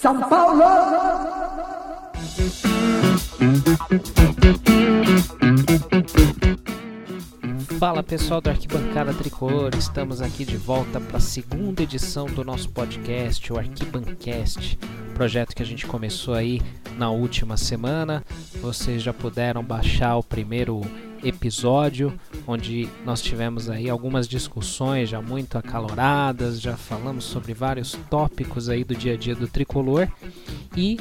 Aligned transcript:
São 0.00 0.18
Paulo! 0.18 0.62
Fala 7.78 8.02
pessoal 8.02 8.40
do 8.40 8.48
Arquibancada 8.48 9.12
Tricolor, 9.12 9.72
estamos 9.76 10.22
aqui 10.22 10.46
de 10.46 10.56
volta 10.56 10.98
para 10.98 11.18
a 11.18 11.20
segunda 11.20 11.82
edição 11.82 12.24
do 12.24 12.42
nosso 12.42 12.70
podcast, 12.70 13.52
o 13.52 13.58
Arquibancast, 13.58 14.78
projeto 15.12 15.54
que 15.54 15.62
a 15.62 15.66
gente 15.66 15.86
começou 15.86 16.32
aí 16.32 16.62
na 16.96 17.10
última 17.10 17.58
semana. 17.58 18.24
Vocês 18.62 19.02
já 19.02 19.12
puderam 19.12 19.62
baixar 19.62 20.16
o 20.16 20.22
primeiro 20.22 20.80
episódio, 21.22 22.12
onde 22.46 22.88
nós 23.04 23.20
tivemos 23.20 23.68
aí 23.68 23.88
algumas 23.88 24.28
discussões 24.28 25.08
já 25.08 25.20
muito 25.20 25.56
acaloradas, 25.56 26.60
já 26.60 26.76
falamos 26.76 27.24
sobre 27.24 27.54
vários 27.54 27.98
tópicos 28.08 28.68
aí 28.68 28.84
do 28.84 28.94
dia 28.94 29.14
a 29.14 29.16
dia 29.16 29.34
do 29.34 29.48
tricolor. 29.48 30.08
E 30.76 30.98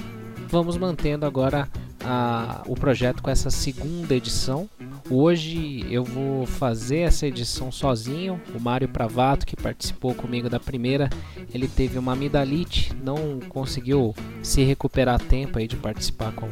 vamos 0.50 0.77
mantendo 0.77 1.27
agora 1.27 1.70
a, 2.03 2.63
o 2.66 2.73
projeto 2.73 3.21
com 3.21 3.30
essa 3.30 3.52
segunda 3.52 4.16
edição. 4.16 4.67
Hoje 5.09 5.85
eu 5.91 6.03
vou 6.03 6.45
fazer 6.45 6.99
essa 6.99 7.27
edição 7.27 7.71
sozinho. 7.71 8.41
O 8.55 8.59
Mário 8.59 8.90
Pravato, 8.90 9.45
que 9.45 9.55
participou 9.55 10.16
comigo 10.16 10.49
da 10.49 10.59
primeira, 10.59 11.07
ele 11.54 11.67
teve 11.67 11.99
uma 11.99 12.13
amidalite, 12.13 12.91
não 12.95 13.40
conseguiu 13.48 14.16
se 14.41 14.63
recuperar 14.63 15.16
a 15.16 15.20
tempo 15.20 15.59
aí 15.59 15.67
de 15.67 15.76
participar 15.76 16.31
com, 16.34 16.49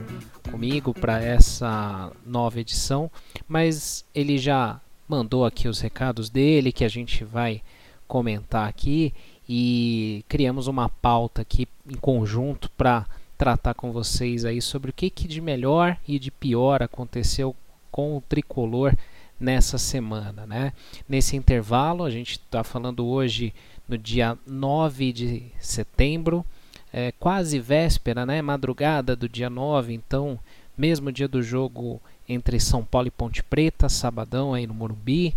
comigo 0.51 0.93
para 0.93 1.19
essa 1.19 2.11
nova 2.25 2.59
edição, 2.59 3.09
mas 3.47 4.05
ele 4.13 4.37
já 4.37 4.79
mandou 5.09 5.43
aqui 5.43 5.67
os 5.67 5.79
recados 5.79 6.29
dele 6.29 6.71
que 6.71 6.85
a 6.85 6.89
gente 6.89 7.23
vai 7.23 7.63
comentar 8.07 8.69
aqui 8.69 9.13
e 9.49 10.23
criamos 10.27 10.67
uma 10.67 10.87
pauta 10.87 11.41
aqui 11.41 11.67
em 11.89 11.95
conjunto 11.95 12.69
para 12.77 13.05
tratar 13.37 13.73
com 13.73 13.91
vocês 13.91 14.43
aí 14.45 14.61
sobre 14.61 14.89
o 14.89 14.93
que, 14.93 15.09
que 15.09 15.27
de 15.27 15.39
melhor 15.39 15.97
e 16.07 16.17
de 16.17 16.31
pior 16.31 16.81
aconteceu 16.81 17.55
com 17.91 18.17
o 18.17 18.21
tricolor 18.21 18.95
nessa 19.39 19.77
semana, 19.77 20.45
né? 20.45 20.73
Nesse 21.07 21.35
intervalo, 21.35 22.03
a 22.03 22.09
gente 22.09 22.31
está 22.31 22.63
falando 22.63 23.05
hoje 23.05 23.53
no 23.87 23.97
dia 23.97 24.37
9 24.45 25.13
de 25.13 25.43
setembro, 25.59 26.45
é, 26.91 27.11
quase 27.19 27.59
véspera, 27.59 28.25
né? 28.25 28.41
Madrugada 28.41 29.15
do 29.15 29.29
dia 29.29 29.49
9, 29.49 29.93
então, 29.93 30.39
mesmo 30.77 31.11
dia 31.11 31.27
do 31.27 31.41
jogo 31.41 32.01
entre 32.27 32.59
São 32.59 32.83
Paulo 32.83 33.07
e 33.07 33.11
Ponte 33.11 33.43
Preta, 33.43 33.87
sabadão 33.87 34.53
aí 34.53 34.65
no 34.65 34.73
Morumbi, 34.73 35.35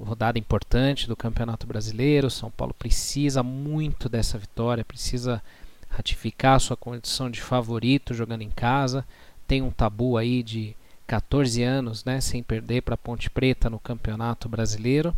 rodada 0.00 0.38
importante 0.38 1.06
do 1.06 1.14
Campeonato 1.14 1.66
Brasileiro. 1.66 2.30
São 2.30 2.50
Paulo 2.50 2.74
precisa 2.74 3.42
muito 3.42 4.08
dessa 4.08 4.38
vitória, 4.38 4.84
precisa 4.84 5.42
ratificar 5.90 6.60
sua 6.60 6.76
condição 6.76 7.30
de 7.30 7.42
favorito 7.42 8.14
jogando 8.14 8.42
em 8.42 8.50
casa. 8.50 9.04
Tem 9.46 9.60
um 9.60 9.70
tabu 9.70 10.16
aí 10.16 10.42
de 10.42 10.74
14 11.06 11.62
anos, 11.62 12.04
né, 12.04 12.20
sem 12.20 12.42
perder 12.42 12.82
para 12.82 12.96
Ponte 12.96 13.28
Preta 13.28 13.68
no 13.68 13.78
Campeonato 13.78 14.48
Brasileiro. 14.48 15.14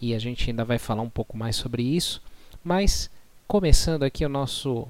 E 0.00 0.14
a 0.14 0.18
gente 0.18 0.50
ainda 0.50 0.64
vai 0.64 0.78
falar 0.78 1.02
um 1.02 1.08
pouco 1.08 1.36
mais 1.36 1.56
sobre 1.56 1.82
isso. 1.82 2.20
Mas 2.62 3.08
começando 3.46 4.02
aqui 4.02 4.24
o 4.24 4.28
nosso 4.28 4.86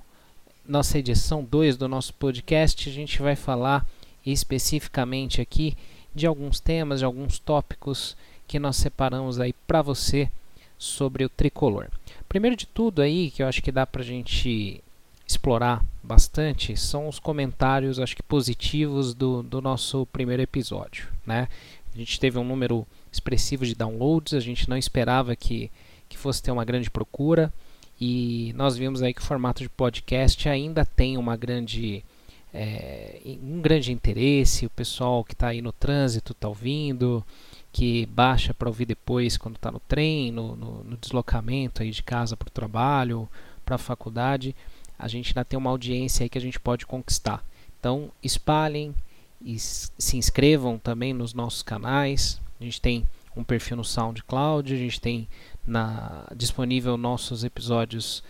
nossa 0.67 0.99
edição 0.99 1.43
2 1.43 1.77
do 1.77 1.89
nosso 1.89 2.15
podcast, 2.15 2.89
a 2.89 2.93
gente 2.93 3.21
vai 3.21 3.35
falar 3.35 3.85
especificamente 4.25 5.41
aqui 5.41 5.77
de 6.15 6.27
alguns 6.27 6.61
temas, 6.61 7.01
de 7.01 7.05
alguns 7.05 7.39
tópicos 7.39 8.17
que 8.47 8.59
nós 8.59 8.77
separamos 8.77 9.41
aí 9.41 9.53
para 9.67 9.83
você 9.83 10.31
sobre 10.79 11.25
o 11.25 11.29
tricolor. 11.29 11.89
Primeiro 12.29 12.57
de 12.57 12.67
tudo 12.67 13.03
aí, 13.03 13.31
que 13.31 13.43
eu 13.43 13.49
acho 13.49 13.63
que 13.63 13.73
dá 13.73 13.87
para 13.87 14.03
a 14.03 14.05
gente 14.05 14.83
explorar 15.31 15.85
bastante 16.03 16.77
são 16.77 17.09
os 17.09 17.19
comentários, 17.19 18.01
acho 18.01 18.17
que 18.17 18.23
positivos 18.23 19.15
do, 19.15 19.43
do 19.43 19.61
nosso 19.61 20.07
primeiro 20.07 20.43
episódio, 20.43 21.09
né? 21.25 21.49
A 21.95 21.99
gente 21.99 22.19
teve 22.19 22.39
um 22.39 22.45
número 22.45 22.87
expressivo 23.13 23.65
de 23.65 23.75
downloads, 23.75 24.35
a 24.35 24.41
gente 24.41 24.69
não 24.69 24.77
esperava 24.77 25.35
que, 25.37 25.71
que 26.09 26.17
fosse 26.19 26.43
ter 26.43 26.51
uma 26.51 26.65
grande 26.65 26.91
procura 26.91 27.53
e 28.01 28.53
nós 28.57 28.77
vimos 28.77 29.03
aí 29.03 29.13
que 29.13 29.21
o 29.21 29.25
formato 29.25 29.63
de 29.63 29.69
podcast 29.69 30.49
ainda 30.49 30.85
tem 30.85 31.17
uma 31.17 31.37
grande 31.37 32.05
é, 32.53 33.21
um 33.41 33.61
grande 33.61 33.93
interesse, 33.93 34.67
o 34.67 34.71
pessoal 34.71 35.23
que 35.23 35.35
está 35.35 35.49
aí 35.49 35.63
no 35.63 35.73
trânsito 35.73 36.33
está 36.33 36.49
ouvindo, 36.49 37.25
que 37.71 38.07
baixa 38.07 38.53
para 38.53 38.69
ouvir 38.69 38.87
depois 38.87 39.37
quando 39.37 39.57
está 39.57 39.71
no 39.71 39.79
trem, 39.79 40.33
no, 40.33 40.57
no, 40.57 40.83
no 40.83 40.97
deslocamento 40.97 41.83
aí 41.83 41.91
de 41.91 42.03
casa 42.03 42.37
para 42.37 42.49
o 42.49 42.53
trabalho, 42.53 43.29
para 43.65 43.77
a 43.77 43.79
faculdade 43.79 44.57
a 45.01 45.09
gente 45.09 45.31
ainda 45.31 45.45
tem 45.45 45.59
uma 45.59 45.71
audiência 45.71 46.23
aí 46.23 46.29
que 46.29 46.39
a 46.39 46.41
gente 46.41 46.61
pode 46.61 46.87
conquistar. 46.87 47.45
Então, 47.79 48.11
espalhem 48.23 48.95
e 49.41 49.59
se 49.59 50.17
inscrevam 50.17 50.79
também 50.79 51.15
nos 51.15 51.33
nossos 51.33 51.63
canais. 51.63 52.41
A 52.61 52.65
gente 52.65 52.81
tem 52.81 53.09
um 53.35 53.43
perfil 53.43 53.79
no 53.79 53.85
SoundCloud, 53.85 54.73
a 54.73 54.77
gente 54.77 55.01
tem 55.01 55.27
na, 55.67 56.25
disponível 56.37 56.97
nossos 56.97 57.43
episódios 57.43 58.23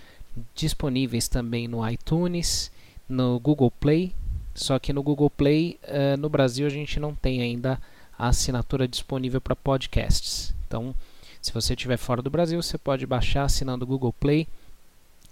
disponíveis 0.54 1.26
também 1.26 1.66
no 1.66 1.86
iTunes, 1.88 2.70
no 3.08 3.40
Google 3.40 3.70
Play. 3.72 4.14
Só 4.54 4.78
que 4.78 4.92
no 4.92 5.02
Google 5.02 5.30
Play, 5.30 5.78
uh, 5.84 6.16
no 6.16 6.28
Brasil, 6.28 6.66
a 6.66 6.70
gente 6.70 7.00
não 7.00 7.14
tem 7.14 7.42
ainda 7.42 7.80
a 8.16 8.28
assinatura 8.28 8.86
disponível 8.86 9.40
para 9.40 9.56
podcasts. 9.56 10.54
Então, 10.66 10.94
se 11.42 11.52
você 11.52 11.74
estiver 11.74 11.96
fora 11.96 12.22
do 12.22 12.30
Brasil, 12.30 12.62
você 12.62 12.78
pode 12.78 13.06
baixar 13.06 13.44
assinando 13.44 13.84
o 13.84 13.88
Google 13.88 14.12
Play 14.12 14.46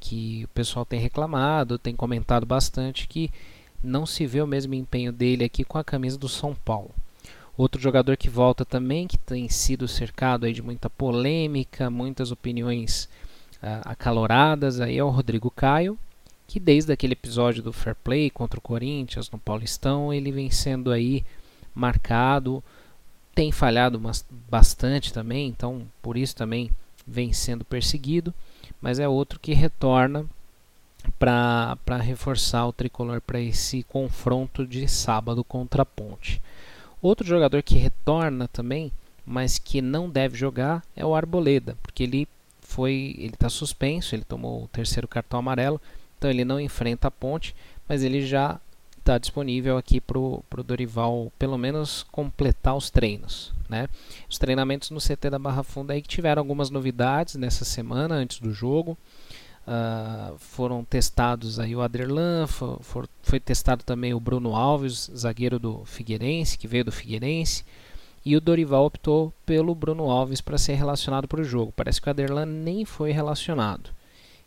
Que 0.00 0.42
o 0.44 0.48
pessoal 0.48 0.84
tem 0.84 0.98
reclamado, 0.98 1.78
tem 1.78 1.94
comentado 1.94 2.44
bastante 2.44 3.06
que 3.06 3.30
não 3.80 4.04
se 4.04 4.26
vê 4.26 4.42
o 4.42 4.46
mesmo 4.46 4.74
empenho 4.74 5.12
dele 5.12 5.44
aqui 5.44 5.62
com 5.62 5.78
a 5.78 5.84
camisa 5.84 6.18
do 6.18 6.28
São 6.28 6.52
Paulo. 6.52 6.90
Outro 7.56 7.80
jogador 7.80 8.16
que 8.16 8.28
volta 8.28 8.64
também, 8.64 9.06
que 9.06 9.18
tem 9.18 9.48
sido 9.48 9.86
cercado 9.86 10.46
aí 10.46 10.52
de 10.52 10.62
muita 10.62 10.90
polêmica, 10.90 11.88
muitas 11.88 12.32
opiniões 12.32 13.08
uh, 13.62 13.82
acaloradas, 13.84 14.80
aí 14.80 14.98
é 14.98 15.04
o 15.04 15.10
Rodrigo 15.10 15.48
Caio, 15.48 15.96
que 16.48 16.58
desde 16.58 16.90
aquele 16.90 17.12
episódio 17.12 17.62
do 17.62 17.74
Fair 17.74 17.94
Play 17.94 18.30
contra 18.30 18.58
o 18.58 18.62
Corinthians 18.62 19.30
no 19.30 19.38
Paulistão, 19.38 20.12
ele 20.12 20.32
vem 20.32 20.50
sendo 20.50 20.90
aí 20.90 21.22
marcado, 21.74 22.64
tem 23.34 23.52
falhado 23.52 24.00
bastante 24.50 25.12
também, 25.12 25.46
então 25.46 25.86
por 26.00 26.16
isso 26.16 26.34
também 26.34 26.70
vem 27.06 27.34
sendo 27.34 27.66
perseguido, 27.66 28.32
mas 28.80 28.98
é 28.98 29.06
outro 29.06 29.38
que 29.38 29.52
retorna 29.52 30.24
para 31.18 31.96
reforçar 32.00 32.66
o 32.66 32.72
tricolor 32.72 33.20
para 33.20 33.40
esse 33.40 33.82
confronto 33.82 34.66
de 34.66 34.88
sábado 34.88 35.44
contra 35.44 35.82
a 35.82 35.86
Ponte. 35.86 36.40
Outro 37.00 37.26
jogador 37.26 37.62
que 37.62 37.76
retorna 37.76 38.48
também, 38.48 38.90
mas 39.24 39.58
que 39.58 39.82
não 39.82 40.08
deve 40.08 40.36
jogar 40.36 40.82
é 40.96 41.04
o 41.04 41.14
Arboleda, 41.14 41.76
porque 41.82 42.04
ele 42.04 42.26
foi, 42.60 43.14
ele 43.18 43.34
está 43.34 43.50
suspenso, 43.50 44.14
ele 44.14 44.24
tomou 44.24 44.64
o 44.64 44.68
terceiro 44.68 45.06
cartão 45.06 45.38
amarelo 45.38 45.78
então 46.18 46.28
ele 46.28 46.44
não 46.44 46.60
enfrenta 46.60 47.08
a 47.08 47.10
ponte, 47.10 47.54
mas 47.88 48.02
ele 48.02 48.26
já 48.26 48.60
está 48.98 49.16
disponível 49.16 49.78
aqui 49.78 50.00
para 50.00 50.18
o 50.18 50.44
Dorival, 50.64 51.32
pelo 51.38 51.56
menos, 51.56 52.04
completar 52.12 52.76
os 52.76 52.90
treinos. 52.90 53.54
Né? 53.68 53.88
Os 54.28 54.38
treinamentos 54.38 54.90
no 54.90 55.00
CT 55.00 55.30
da 55.30 55.38
Barra 55.38 55.62
Funda 55.62 55.94
aí 55.94 56.02
que 56.02 56.08
tiveram 56.08 56.40
algumas 56.40 56.68
novidades 56.68 57.36
nessa 57.36 57.64
semana, 57.64 58.14
antes 58.14 58.40
do 58.40 58.52
jogo. 58.52 58.98
Uh, 59.66 60.38
foram 60.38 60.82
testados 60.82 61.60
aí 61.60 61.76
o 61.76 61.82
Aderlan, 61.82 62.46
for, 62.46 62.78
for, 62.82 63.08
foi 63.22 63.38
testado 63.38 63.84
também 63.84 64.14
o 64.14 64.20
Bruno 64.20 64.56
Alves, 64.56 65.10
zagueiro 65.14 65.58
do 65.58 65.84
Figueirense, 65.84 66.56
que 66.56 66.66
veio 66.66 66.84
do 66.84 66.92
Figueirense. 66.92 67.64
E 68.24 68.34
o 68.36 68.40
Dorival 68.40 68.86
optou 68.86 69.32
pelo 69.46 69.74
Bruno 69.74 70.10
Alves 70.10 70.40
para 70.40 70.58
ser 70.58 70.74
relacionado 70.74 71.28
para 71.28 71.40
o 71.40 71.44
jogo. 71.44 71.72
Parece 71.76 72.00
que 72.00 72.08
o 72.08 72.10
Aderlan 72.10 72.46
nem 72.46 72.84
foi 72.84 73.12
relacionado. 73.12 73.90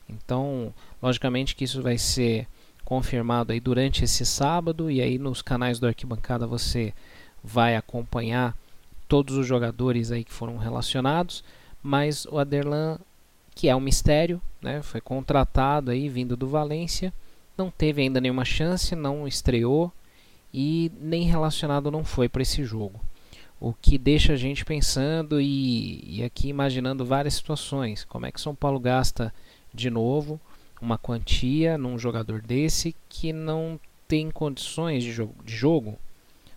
Então, 0.10 0.74
logicamente 1.02 1.56
que 1.56 1.64
isso 1.64 1.82
vai 1.82 1.98
ser 1.98 2.48
confirmado 2.84 3.54
aí 3.54 3.60
durante 3.60 4.04
esse 4.04 4.26
sábado 4.26 4.92
e 4.92 5.02
aí 5.02 5.18
nos 5.18 5.42
canais 5.42 5.80
do 5.80 5.88
Arquibancada 5.88 6.46
você 6.46 6.94
vai 7.44 7.76
acompanhar 7.76 8.56
todos 9.08 9.36
os 9.36 9.48
jogadores 9.48 10.12
aí 10.12 10.24
que 10.24 10.32
foram 10.32 10.58
relacionados, 10.58 11.44
mas 11.82 12.26
o 12.26 12.38
Aderlan, 12.38 13.00
que 13.56 13.68
é 13.68 13.76
um 13.76 13.80
mistério, 13.80 14.42
né, 14.62 14.82
foi 14.82 15.02
contratado 15.02 15.92
aí 15.92 16.08
vindo 16.08 16.38
do 16.38 16.48
Valência, 16.48 17.14
não 17.58 17.70
teve 17.70 18.02
ainda 18.02 18.22
nenhuma 18.22 18.46
chance, 18.46 18.96
não 18.96 19.28
estreou 19.28 19.92
e 20.54 20.92
nem 21.00 21.24
relacionado 21.24 21.92
não 21.92 22.04
foi 22.04 22.30
para 22.30 22.42
esse 22.42 22.64
jogo. 22.64 23.00
O 23.60 23.74
que 23.74 23.98
deixa 23.98 24.34
a 24.34 24.38
gente 24.38 24.66
pensando 24.66 25.40
e, 25.40 26.04
e 26.18 26.24
aqui 26.24 26.48
imaginando 26.48 27.06
várias 27.06 27.36
situações. 27.36 28.04
Como 28.04 28.26
é 28.26 28.32
que 28.32 28.42
São 28.42 28.56
Paulo 28.56 28.80
gasta 28.80 29.34
de 29.74 29.90
novo 29.90 30.40
uma 30.82 30.98
quantia 30.98 31.78
num 31.78 31.98
jogador 31.98 32.42
desse 32.42 32.96
que 33.08 33.32
não 33.32 33.80
tem 34.08 34.32
condições 34.32 35.04
de 35.04 35.12
jogo, 35.12 35.36
de 35.44 35.56
jogo 35.56 35.98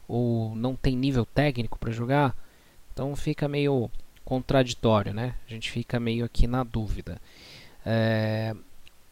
ou 0.09 0.55
não 0.57 0.75
tem 0.75 0.97
nível 0.97 1.25
técnico 1.25 1.79
para 1.79 1.93
jogar, 1.93 2.37
então 2.93 3.15
fica 3.15 3.47
meio 3.47 3.91
contraditório, 4.25 5.13
né? 5.13 5.35
A 5.47 5.51
gente 5.51 5.71
fica 5.71 6.01
meio 6.01 6.25
aqui 6.25 6.47
na 6.47 6.65
dúvida. 6.65 7.21
É, 7.85 8.55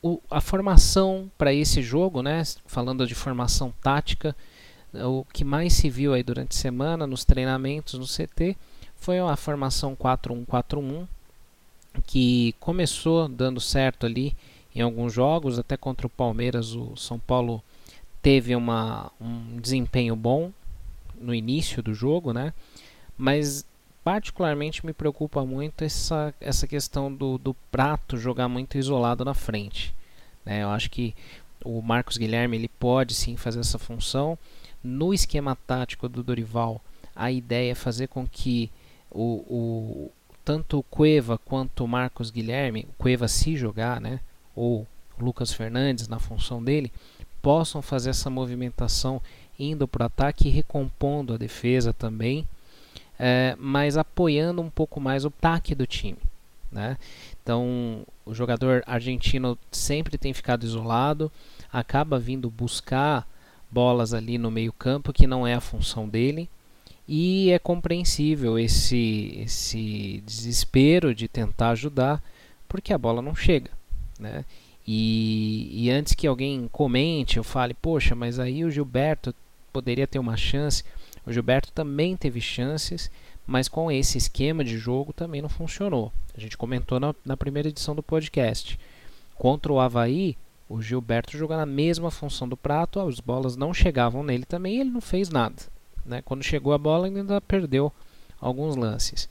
o, 0.02 0.20
a 0.30 0.40
formação 0.40 1.30
para 1.36 1.52
esse 1.52 1.82
jogo, 1.82 2.22
né? 2.22 2.42
Falando 2.66 3.06
de 3.06 3.14
formação 3.14 3.72
tática, 3.82 4.34
o 4.92 5.24
que 5.32 5.44
mais 5.44 5.74
se 5.74 5.88
viu 5.88 6.12
aí 6.12 6.22
durante 6.22 6.56
a 6.56 6.60
semana 6.60 7.06
nos 7.06 7.24
treinamentos 7.24 7.98
no 7.98 8.06
CT 8.06 8.56
foi 8.96 9.18
a 9.18 9.36
formação 9.36 9.96
4-1-4-1 9.96 11.06
que 12.06 12.54
começou 12.60 13.28
dando 13.28 13.60
certo 13.60 14.06
ali 14.06 14.34
em 14.74 14.80
alguns 14.80 15.12
jogos, 15.12 15.58
até 15.58 15.76
contra 15.76 16.06
o 16.06 16.10
Palmeiras, 16.10 16.74
o 16.74 16.96
São 16.96 17.18
Paulo 17.18 17.62
teve 18.22 18.54
uma, 18.54 19.10
um 19.20 19.60
desempenho 19.60 20.16
bom 20.16 20.52
no 21.20 21.34
início 21.34 21.82
do 21.82 21.92
jogo, 21.92 22.32
né? 22.32 22.52
Mas 23.16 23.66
particularmente 24.04 24.84
me 24.84 24.92
preocupa 24.92 25.44
muito 25.44 25.84
essa, 25.84 26.34
essa 26.40 26.66
questão 26.66 27.12
do, 27.12 27.38
do 27.38 27.54
prato 27.70 28.16
jogar 28.16 28.48
muito 28.48 28.76
isolado 28.76 29.24
na 29.24 29.34
frente. 29.34 29.94
Né? 30.44 30.62
Eu 30.62 30.70
acho 30.70 30.90
que 30.90 31.14
o 31.64 31.80
Marcos 31.80 32.16
Guilherme 32.16 32.56
ele 32.56 32.68
pode 32.68 33.14
sim 33.14 33.36
fazer 33.36 33.60
essa 33.60 33.78
função. 33.78 34.36
No 34.82 35.14
esquema 35.14 35.54
tático 35.54 36.08
do 36.08 36.22
Dorival, 36.22 36.80
a 37.14 37.30
ideia 37.30 37.72
é 37.72 37.74
fazer 37.74 38.08
com 38.08 38.26
que 38.26 38.70
o, 39.08 39.44
o, 39.48 40.12
tanto 40.44 40.78
o 40.78 40.82
Cueva 40.82 41.38
quanto 41.38 41.84
o 41.84 41.88
Marcos 41.88 42.30
Guilherme, 42.30 42.88
o 42.88 42.92
Cueva 42.94 43.28
se 43.28 43.56
jogar, 43.56 44.00
né, 44.00 44.18
ou 44.54 44.86
Lucas 45.18 45.52
Fernandes 45.52 46.08
na 46.08 46.18
função 46.18 46.62
dele, 46.62 46.92
possam 47.40 47.82
fazer 47.82 48.10
essa 48.10 48.30
movimentação 48.30 49.20
indo 49.58 49.86
para 49.86 50.04
o 50.04 50.06
ataque 50.06 50.48
e 50.48 50.50
recompondo 50.50 51.34
a 51.34 51.38
defesa 51.38 51.92
também, 51.92 52.46
é, 53.18 53.56
mas 53.58 53.96
apoiando 53.96 54.62
um 54.62 54.70
pouco 54.70 55.00
mais 55.00 55.24
o 55.24 55.28
ataque 55.28 55.74
do 55.74 55.86
time. 55.86 56.18
Né? 56.70 56.96
Então, 57.42 58.02
o 58.24 58.32
jogador 58.32 58.82
argentino 58.86 59.58
sempre 59.70 60.16
tem 60.16 60.32
ficado 60.32 60.64
isolado, 60.64 61.30
acaba 61.70 62.18
vindo 62.18 62.48
buscar 62.48 63.28
bolas 63.70 64.14
ali 64.14 64.38
no 64.38 64.50
meio-campo, 64.50 65.12
que 65.12 65.26
não 65.26 65.46
é 65.46 65.54
a 65.54 65.60
função 65.60 66.08
dele. 66.08 66.48
E 67.06 67.50
é 67.50 67.58
compreensível 67.58 68.58
esse, 68.58 69.34
esse 69.38 70.22
desespero 70.24 71.14
de 71.14 71.26
tentar 71.28 71.70
ajudar, 71.70 72.22
porque 72.68 72.92
a 72.92 72.98
bola 72.98 73.20
não 73.20 73.34
chega. 73.34 73.70
Né? 74.18 74.44
E, 74.86 75.68
e 75.72 75.90
antes 75.90 76.14
que 76.14 76.26
alguém 76.26 76.68
comente 76.70 77.38
ou 77.38 77.44
fale, 77.44 77.74
poxa, 77.74 78.14
mas 78.14 78.38
aí 78.38 78.64
o 78.64 78.70
Gilberto 78.70 79.34
poderia 79.72 80.06
ter 80.06 80.18
uma 80.18 80.36
chance. 80.36 80.84
O 81.24 81.32
Gilberto 81.32 81.72
também 81.72 82.16
teve 82.16 82.40
chances, 82.40 83.10
mas 83.46 83.68
com 83.68 83.90
esse 83.90 84.18
esquema 84.18 84.64
de 84.64 84.76
jogo 84.76 85.12
também 85.12 85.40
não 85.40 85.48
funcionou. 85.48 86.12
A 86.36 86.40
gente 86.40 86.56
comentou 86.56 86.98
na, 86.98 87.14
na 87.24 87.36
primeira 87.36 87.68
edição 87.68 87.94
do 87.94 88.02
podcast. 88.02 88.78
Contra 89.36 89.72
o 89.72 89.78
Havaí, 89.78 90.36
o 90.68 90.82
Gilberto 90.82 91.36
jogou 91.36 91.56
na 91.56 91.66
mesma 91.66 92.10
função 92.10 92.48
do 92.48 92.56
Prato, 92.56 92.98
as 93.00 93.20
bolas 93.20 93.56
não 93.56 93.72
chegavam 93.72 94.22
nele 94.22 94.44
também 94.44 94.76
e 94.76 94.80
ele 94.80 94.90
não 94.90 95.00
fez 95.00 95.28
nada. 95.28 95.62
Né? 96.04 96.22
Quando 96.22 96.42
chegou 96.42 96.72
a 96.72 96.78
bola, 96.78 97.06
ainda 97.06 97.40
perdeu 97.40 97.92
alguns 98.40 98.74
lances. 98.74 99.28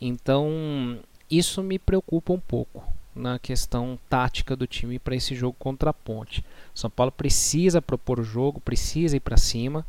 Então, 0.00 0.98
isso 1.30 1.62
me 1.62 1.78
preocupa 1.78 2.32
um 2.32 2.40
pouco 2.40 2.84
na 3.14 3.38
questão 3.38 3.98
tática 4.08 4.56
do 4.56 4.66
time 4.66 4.98
para 4.98 5.14
esse 5.14 5.34
jogo 5.34 5.56
contra 5.58 5.90
a 5.90 5.94
Ponte. 5.94 6.44
São 6.74 6.90
Paulo 6.90 7.12
precisa 7.12 7.82
propor 7.82 8.18
o 8.18 8.24
jogo, 8.24 8.60
precisa 8.60 9.16
ir 9.16 9.20
para 9.20 9.36
cima. 9.36 9.86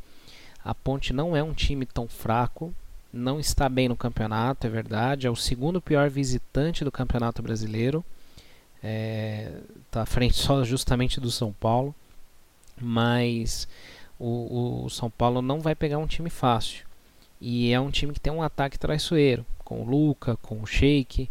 A 0.64 0.74
Ponte 0.74 1.14
não 1.14 1.36
é 1.36 1.44
um 1.44 1.54
time 1.54 1.86
tão 1.86 2.08
fraco, 2.08 2.74
não 3.12 3.40
está 3.40 3.70
bem 3.70 3.88
no 3.88 3.96
campeonato, 3.96 4.66
é 4.66 4.70
verdade. 4.70 5.28
É 5.28 5.30
o 5.30 5.36
segundo 5.36 5.80
pior 5.80 6.10
visitante 6.10 6.84
do 6.84 6.92
Campeonato 6.92 7.42
Brasileiro. 7.42 8.04
Está 8.78 8.88
é, 8.88 9.52
tá 9.92 10.02
à 10.02 10.06
frente 10.06 10.36
só 10.42 10.64
justamente 10.64 11.20
do 11.20 11.30
São 11.30 11.54
Paulo. 11.54 11.94
Mas 12.82 13.68
o, 14.20 14.86
o 14.86 14.90
São 14.90 15.10
Paulo 15.10 15.42
não 15.42 15.60
vai 15.60 15.76
pegar 15.76 16.00
um 16.00 16.08
time 16.08 16.30
fácil. 16.30 16.86
E 17.40 17.72
é 17.72 17.80
um 17.80 17.92
time 17.92 18.14
que 18.14 18.20
tem 18.20 18.34
um 18.34 18.42
ataque 18.42 18.80
traiçoeiro, 18.80 19.46
com 19.60 19.82
o 19.82 19.86
Luca, 19.86 20.38
com 20.38 20.62
o 20.62 20.66
Sheik. 20.66 21.30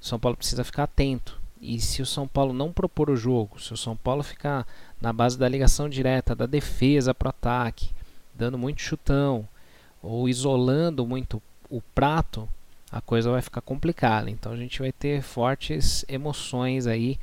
O 0.00 0.04
São 0.04 0.18
Paulo 0.18 0.36
precisa 0.36 0.64
ficar 0.64 0.84
atento. 0.84 1.40
E 1.60 1.78
se 1.78 2.00
o 2.00 2.06
São 2.06 2.26
Paulo 2.26 2.52
não 2.52 2.72
propor 2.72 3.10
o 3.10 3.16
jogo, 3.16 3.60
se 3.60 3.72
o 3.72 3.76
São 3.76 3.94
Paulo 3.94 4.22
ficar 4.22 4.66
na 5.00 5.12
base 5.12 5.38
da 5.38 5.48
ligação 5.48 5.88
direta, 5.88 6.34
da 6.34 6.46
defesa 6.46 7.14
para 7.14 7.26
o 7.26 7.30
ataque, 7.30 7.90
dando 8.34 8.56
muito 8.56 8.80
chutão, 8.80 9.46
ou 10.02 10.28
isolando 10.28 11.06
muito 11.06 11.42
o 11.68 11.82
prato, 11.94 12.48
a 12.90 13.00
coisa 13.00 13.30
vai 13.30 13.42
ficar 13.42 13.60
complicada. 13.60 14.30
Então 14.30 14.52
a 14.52 14.56
gente 14.56 14.78
vai 14.78 14.90
ter 14.90 15.22
fortes 15.22 16.04
emoções 16.08 16.86
aí 16.86 17.18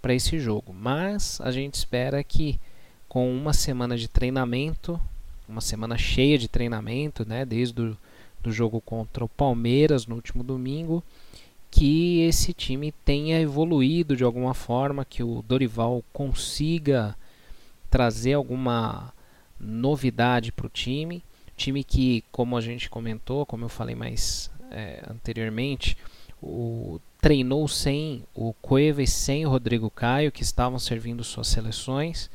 para 0.00 0.14
esse 0.14 0.38
jogo. 0.38 0.72
Mas 0.72 1.38
a 1.42 1.50
gente 1.50 1.74
espera 1.74 2.24
que 2.24 2.58
com 3.06 3.30
uma 3.30 3.52
semana 3.52 3.98
de 3.98 4.08
treinamento, 4.08 4.98
uma 5.46 5.60
semana 5.60 5.98
cheia 5.98 6.38
de 6.38 6.48
treinamento, 6.48 7.28
né, 7.28 7.44
desde 7.44 7.80
o 7.80 7.96
do 8.44 8.52
jogo 8.52 8.80
contra 8.80 9.24
o 9.24 9.28
Palmeiras 9.28 10.06
no 10.06 10.14
último 10.14 10.44
domingo, 10.44 11.02
que 11.74 12.20
esse 12.20 12.52
time 12.52 12.92
tenha 13.04 13.40
evoluído 13.40 14.14
de 14.14 14.22
alguma 14.22 14.54
forma, 14.54 15.04
que 15.04 15.24
o 15.24 15.42
Dorival 15.42 16.04
consiga 16.12 17.16
trazer 17.90 18.34
alguma 18.34 19.12
novidade 19.58 20.52
para 20.52 20.66
o 20.66 20.70
time. 20.70 21.20
Time 21.56 21.82
que, 21.82 22.22
como 22.30 22.56
a 22.56 22.60
gente 22.60 22.88
comentou, 22.88 23.44
como 23.44 23.64
eu 23.64 23.68
falei 23.68 23.96
mais 23.96 24.48
é, 24.70 25.02
anteriormente, 25.10 25.96
o, 26.40 27.00
treinou 27.20 27.66
sem 27.66 28.22
o 28.32 28.52
Cueva 28.62 29.02
e 29.02 29.06
sem 29.08 29.44
o 29.44 29.50
Rodrigo 29.50 29.90
Caio, 29.90 30.30
que 30.30 30.44
estavam 30.44 30.78
servindo 30.78 31.24
suas 31.24 31.48
seleções 31.48 32.30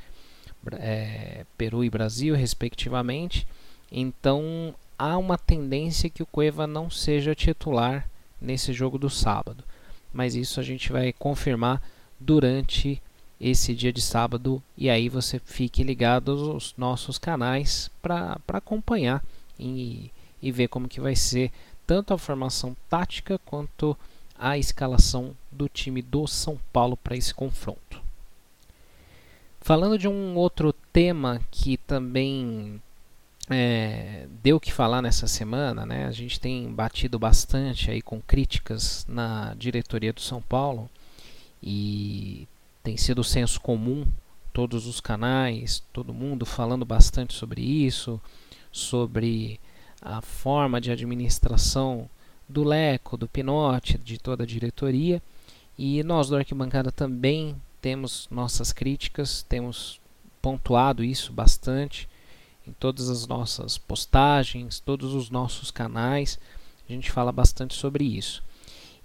é, 0.74 1.46
Peru 1.58 1.82
e 1.82 1.90
Brasil, 1.90 2.36
respectivamente. 2.36 3.48
Então 3.90 4.76
há 4.98 5.18
uma 5.18 5.38
tendência 5.38 6.10
que 6.10 6.22
o 6.22 6.26
Cueva 6.26 6.68
não 6.68 6.90
seja 6.90 7.34
titular 7.34 8.10
nesse 8.42 8.74
jogo 8.74 8.98
do 8.98 9.10
sábado. 9.10 9.64
Mas 10.14 10.36
isso 10.36 10.60
a 10.60 10.64
gente 10.64 10.92
vai 10.92 11.14
confirmar 11.14 11.82
durante 12.20 13.02
esse 13.40 13.74
dia 13.74 13.94
de 13.94 14.02
sábado 14.02 14.62
e 14.78 14.90
aí 14.90 15.08
você 15.08 15.40
fique 15.40 15.82
ligado 15.82 16.32
aos 16.32 16.74
nossos 16.78 17.18
canais 17.18 17.90
para 18.02 18.40
acompanhar 18.50 19.24
e, 19.58 20.12
e 20.42 20.52
ver 20.52 20.68
como 20.68 20.90
que 20.90 21.00
vai 21.00 21.16
ser 21.16 21.52
tanto 21.88 22.14
a 22.14 22.18
formação 22.18 22.76
tática 22.90 23.40
quanto 23.46 23.98
a 24.38 24.58
escalação 24.58 25.36
do 25.52 25.68
time 25.68 26.02
do 26.02 26.28
São 26.28 26.60
Paulo 26.72 26.98
para 26.98 27.16
esse 27.16 27.34
confronto. 27.34 28.02
Falando 29.62 29.98
de 29.98 30.08
um 30.08 30.36
outro 30.36 30.74
tema 30.94 31.42
que 31.52 31.78
também 31.78 32.82
é, 33.50 34.28
deu 34.44 34.58
o 34.58 34.60
que 34.60 34.72
falar 34.72 35.02
nessa 35.02 35.28
semana, 35.28 35.86
né? 35.86 36.06
A 36.06 36.12
gente 36.12 36.40
tem 36.40 36.72
batido 36.72 37.18
bastante 37.18 37.90
aí 37.90 38.02
com 38.02 38.22
críticas 38.22 39.06
na 39.10 39.56
diretoria 39.56 40.14
do 40.14 40.22
São 40.22 40.42
Paulo 40.42 40.90
e 41.62 42.48
tem 42.84 42.96
sido 42.96 43.24
senso 43.24 43.60
comum 43.60 44.06
todos 44.54 44.86
os 44.86 45.00
canais, 45.00 45.84
todo 45.92 46.14
mundo 46.14 46.46
falando 46.46 46.86
bastante 46.86 47.34
sobre 47.34 47.62
isso, 47.62 48.22
sobre 48.72 49.60
a 50.02 50.22
forma 50.22 50.80
de 50.80 50.92
administração 50.92 52.10
do 52.48 52.64
Leco, 52.64 53.18
do 53.18 53.28
Pinote, 53.28 53.98
de 53.98 54.18
toda 54.18 54.44
a 54.44 54.48
diretoria. 54.48 55.22
E 55.78 56.04
nós 56.04 56.30
do 56.30 56.36
Arquibancada 56.36 56.92
também 56.92 57.56
temos 57.82 58.28
nossas 58.30 58.72
críticas, 58.74 59.44
temos 59.44 60.00
pontuado 60.42 61.04
isso 61.04 61.32
bastante 61.32 62.09
em 62.70 62.74
todas 62.80 63.10
as 63.10 63.28
nossas 63.28 63.78
postagens, 63.78 64.80
todos 64.80 65.14
os 65.14 65.30
nossos 65.30 65.72
canais. 65.72 66.40
A 66.88 66.92
gente 66.92 67.12
fala 67.12 67.32
bastante 67.32 67.74
sobre 67.74 68.04
isso. 68.04 68.44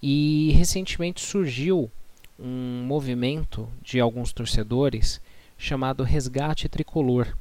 E 0.02 0.52
recentemente 0.52 1.20
surgiu 1.20 1.90
um 2.38 2.84
movimento 2.86 3.68
de 3.82 3.98
alguns 4.00 4.32
torcedores 4.32 5.20
chamado 5.56 6.02
Resgate 6.02 6.68
Tricolor. 6.68 7.34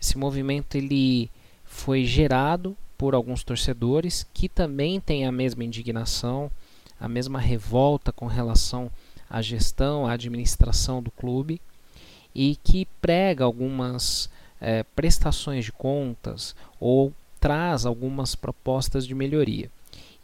Esse 0.00 0.18
movimento 0.18 0.74
ele 0.74 1.30
foi 1.64 2.04
gerado 2.04 2.76
por 2.98 3.14
alguns 3.14 3.44
torcedores 3.44 4.26
que 4.34 4.48
também 4.48 5.00
têm 5.00 5.26
a 5.26 5.32
mesma 5.32 5.64
indignação, 5.64 6.50
a 6.98 7.08
mesma 7.08 7.38
revolta 7.38 8.12
com 8.12 8.26
relação 8.26 8.90
à 9.28 9.40
gestão, 9.40 10.06
à 10.06 10.12
administração 10.12 11.02
do 11.02 11.10
clube 11.10 11.60
e 12.34 12.56
que 12.56 12.86
prega 13.00 13.44
algumas 13.44 14.28
é, 14.60 14.82
prestações 14.82 15.64
de 15.64 15.72
contas 15.72 16.54
ou 16.80 17.12
traz 17.40 17.84
algumas 17.84 18.34
propostas 18.34 19.06
de 19.06 19.14
melhoria. 19.14 19.70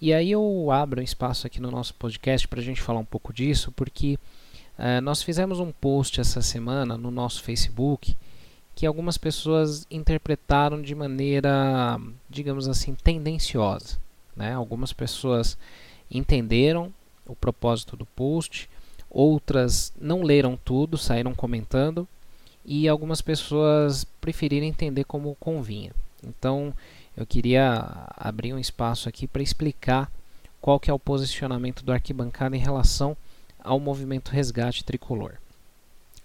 E 0.01 0.15
aí 0.15 0.31
eu 0.31 0.71
abro 0.71 1.01
um 1.01 1.05
espaço 1.05 1.47
aqui 1.47 1.61
no 1.61 1.71
nosso 1.71 1.95
podcast 1.95 2.49
para 2.49 2.61
a 2.61 2.63
gente 2.63 2.81
falar 2.81 3.01
um 3.01 3.05
pouco 3.05 3.33
disso, 3.33 3.71
porque 3.73 4.19
é, 4.79 5.01
nós 5.01 5.23
fizemos 5.23 5.61
um 5.61 5.71
post 5.71 6.21
essa 6.21 6.41
semana 6.41 6.97
no 6.97 7.11
nosso 7.11 7.43
Facebook 7.43 8.17
que 8.75 8.87
algumas 8.87 9.19
pessoas 9.19 9.87
interpretaram 9.91 10.81
de 10.81 10.95
maneira, 10.95 12.01
digamos 12.31 12.67
assim, 12.67 12.95
tendenciosa. 12.95 13.99
Né? 14.35 14.55
Algumas 14.55 14.91
pessoas 14.91 15.59
entenderam 16.11 16.91
o 17.27 17.37
propósito 17.37 17.95
do 17.95 18.07
post, 18.07 18.71
outras 19.11 19.93
não 20.01 20.23
leram 20.23 20.59
tudo, 20.65 20.97
saíram 20.97 21.35
comentando 21.35 22.09
e 22.65 22.89
algumas 22.89 23.21
pessoas 23.21 24.05
preferiram 24.21 24.67
entender 24.67 25.05
como 25.05 25.35
convinha. 25.37 25.93
Então, 26.23 26.75
eu 27.17 27.27
queria 27.27 28.09
abrir 28.17 28.53
um 28.53 28.59
espaço 28.59 29.09
aqui 29.09 29.27
para 29.27 29.43
explicar 29.43 30.11
qual 30.61 30.79
que 30.79 30.91
é 30.91 30.95
o 30.95 30.99
posicionamento 30.99 31.85
do 31.85 31.93
arquibancada 31.93 32.57
em 32.57 32.61
relação 32.61 33.17
ao 33.63 33.81
movimento 33.81 34.31
Resgate 34.31 34.85
Tricolor. 34.85 35.35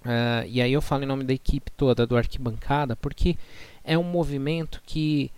Uh, 0.05 0.45
e 0.47 0.61
aí 0.61 0.71
eu 0.71 0.81
falo 0.81 1.03
em 1.03 1.07
nome 1.07 1.23
da 1.23 1.33
equipe 1.33 1.71
toda 1.71 2.05
do 2.05 2.15
Arquibancada, 2.15 2.95
porque 2.95 3.35
é 3.83 3.97
um 3.97 4.03
movimento 4.03 4.81
que 4.85 5.31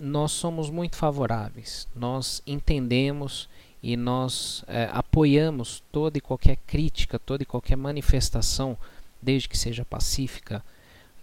nós 0.00 0.32
somos 0.32 0.68
muito 0.68 0.96
favoráveis. 0.96 1.88
Nós 1.96 2.42
entendemos 2.46 3.48
e 3.82 3.96
nós 3.96 4.60
uh, 4.62 4.92
apoiamos 4.92 5.82
toda 5.90 6.18
e 6.18 6.20
qualquer 6.20 6.56
crítica, 6.66 7.18
toda 7.18 7.44
e 7.44 7.46
qualquer 7.46 7.76
manifestação, 7.76 8.76
desde 9.22 9.48
que 9.48 9.58
seja 9.58 9.84
pacífica, 9.84 10.64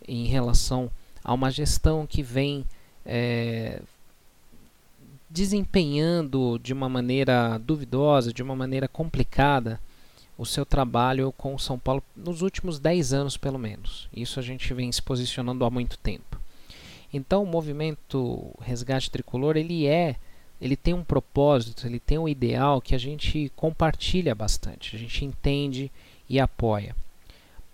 em 0.07 0.25
relação 0.25 0.89
a 1.23 1.33
uma 1.33 1.51
gestão 1.51 2.07
que 2.07 2.23
vem 2.23 2.65
uh, 3.05 3.83
desempenhando 5.29 6.57
de 6.59 6.73
uma 6.73 6.87
maneira 6.87 7.57
duvidosa, 7.57 8.31
de 8.31 8.41
uma 8.41 8.55
maneira 8.55 8.87
complicada 8.87 9.79
o 10.37 10.45
seu 10.45 10.65
trabalho 10.65 11.33
com 11.35 11.55
o 11.55 11.59
São 11.59 11.79
Paulo 11.79 12.03
nos 12.15 12.41
últimos 12.41 12.79
10 12.79 13.11
anos, 13.11 13.37
pelo 13.37 13.57
menos. 13.57 14.07
Isso 14.15 14.39
a 14.39 14.43
gente 14.43 14.71
vem 14.73 14.91
se 14.91 15.01
posicionando 15.01 15.65
há 15.65 15.69
muito 15.69 15.97
tempo. 15.97 16.39
Então, 17.11 17.43
o 17.43 17.47
movimento 17.47 18.53
Resgate 18.61 19.09
Tricolor, 19.09 19.57
ele 19.57 19.87
é, 19.87 20.15
ele 20.61 20.75
tem 20.75 20.93
um 20.93 21.03
propósito, 21.03 21.87
ele 21.87 21.99
tem 21.99 22.17
um 22.17 22.27
ideal 22.27 22.79
que 22.79 22.93
a 22.93 22.97
gente 22.97 23.51
compartilha 23.55 24.35
bastante, 24.35 24.95
a 24.95 24.99
gente 24.99 25.25
entende 25.25 25.91
e 26.29 26.39
apoia. 26.39 26.95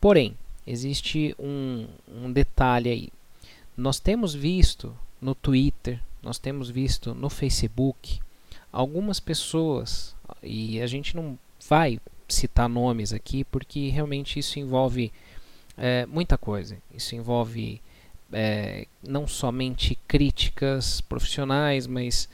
Porém, 0.03 0.35
existe 0.67 1.33
um, 1.39 1.87
um 2.09 2.29
detalhe 2.29 2.89
aí. 2.89 3.09
Nós 3.77 4.01
temos 4.01 4.33
visto 4.35 4.93
no 5.21 5.33
Twitter, 5.33 5.97
nós 6.21 6.37
temos 6.37 6.69
visto 6.69 7.15
no 7.15 7.29
Facebook 7.29 8.19
algumas 8.69 9.21
pessoas, 9.21 10.13
e 10.43 10.81
a 10.81 10.87
gente 10.87 11.15
não 11.15 11.39
vai 11.69 12.01
citar 12.27 12.67
nomes 12.67 13.13
aqui, 13.13 13.45
porque 13.45 13.87
realmente 13.87 14.37
isso 14.37 14.59
envolve 14.59 15.09
é, 15.77 16.05
muita 16.05 16.37
coisa. 16.37 16.77
Isso 16.93 17.15
envolve 17.15 17.79
é, 18.33 18.85
não 19.01 19.25
somente 19.25 19.97
críticas 20.05 20.99
profissionais, 20.99 21.87
mas 21.87 22.27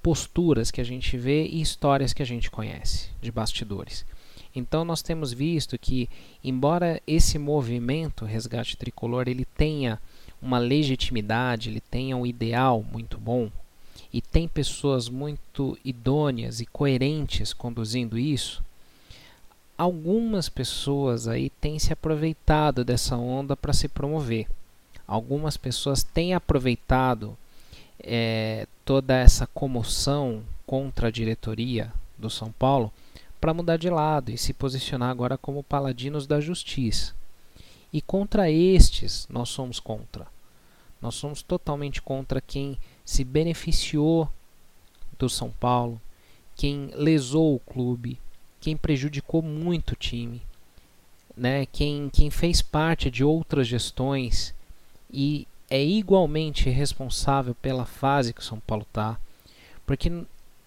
posturas 0.00 0.70
que 0.70 0.80
a 0.80 0.84
gente 0.84 1.18
vê 1.18 1.48
e 1.48 1.60
histórias 1.60 2.12
que 2.12 2.22
a 2.22 2.26
gente 2.26 2.48
conhece 2.48 3.08
de 3.20 3.32
bastidores. 3.32 4.06
Então 4.58 4.84
nós 4.84 5.02
temos 5.02 5.32
visto 5.32 5.78
que, 5.78 6.08
embora 6.42 7.00
esse 7.06 7.38
movimento 7.38 8.24
Resgate 8.24 8.76
Tricolor 8.76 9.28
ele 9.28 9.44
tenha 9.44 10.00
uma 10.40 10.58
legitimidade, 10.58 11.70
ele 11.70 11.80
tenha 11.80 12.16
um 12.16 12.26
ideal 12.26 12.84
muito 12.92 13.18
bom 13.18 13.50
e 14.12 14.20
tem 14.20 14.48
pessoas 14.48 15.08
muito 15.08 15.78
idôneas 15.84 16.60
e 16.60 16.66
coerentes 16.66 17.52
conduzindo 17.52 18.18
isso, 18.18 18.62
algumas 19.76 20.48
pessoas 20.48 21.28
aí 21.28 21.50
têm 21.60 21.78
se 21.78 21.92
aproveitado 21.92 22.84
dessa 22.84 23.16
onda 23.16 23.56
para 23.56 23.72
se 23.72 23.88
promover. 23.88 24.48
Algumas 25.06 25.56
pessoas 25.56 26.02
têm 26.02 26.34
aproveitado 26.34 27.36
é, 28.00 28.66
toda 28.84 29.16
essa 29.16 29.46
comoção 29.46 30.42
contra 30.66 31.08
a 31.08 31.10
diretoria 31.10 31.92
do 32.18 32.28
São 32.28 32.52
Paulo 32.52 32.92
para 33.40 33.54
mudar 33.54 33.76
de 33.76 33.88
lado 33.88 34.30
e 34.30 34.38
se 34.38 34.52
posicionar 34.52 35.10
agora 35.10 35.38
como 35.38 35.62
paladinos 35.62 36.26
da 36.26 36.40
justiça. 36.40 37.14
E 37.92 38.02
contra 38.02 38.50
estes 38.50 39.26
nós 39.30 39.48
somos 39.48 39.80
contra. 39.80 40.26
Nós 41.00 41.14
somos 41.14 41.42
totalmente 41.42 42.02
contra 42.02 42.40
quem 42.40 42.76
se 43.04 43.24
beneficiou 43.24 44.28
do 45.18 45.28
São 45.28 45.50
Paulo, 45.50 46.00
quem 46.56 46.90
lesou 46.94 47.54
o 47.54 47.60
clube, 47.60 48.18
quem 48.60 48.76
prejudicou 48.76 49.40
muito 49.40 49.92
o 49.92 49.96
time, 49.96 50.42
né? 51.36 51.66
quem, 51.66 52.10
quem 52.10 52.30
fez 52.30 52.60
parte 52.60 53.10
de 53.10 53.22
outras 53.22 53.66
gestões 53.66 54.54
e 55.10 55.46
é 55.70 55.82
igualmente 55.82 56.68
responsável 56.68 57.54
pela 57.54 57.84
fase 57.84 58.32
que 58.32 58.40
o 58.40 58.44
São 58.44 58.58
Paulo 58.60 58.86
está, 58.88 59.18
porque 59.86 60.10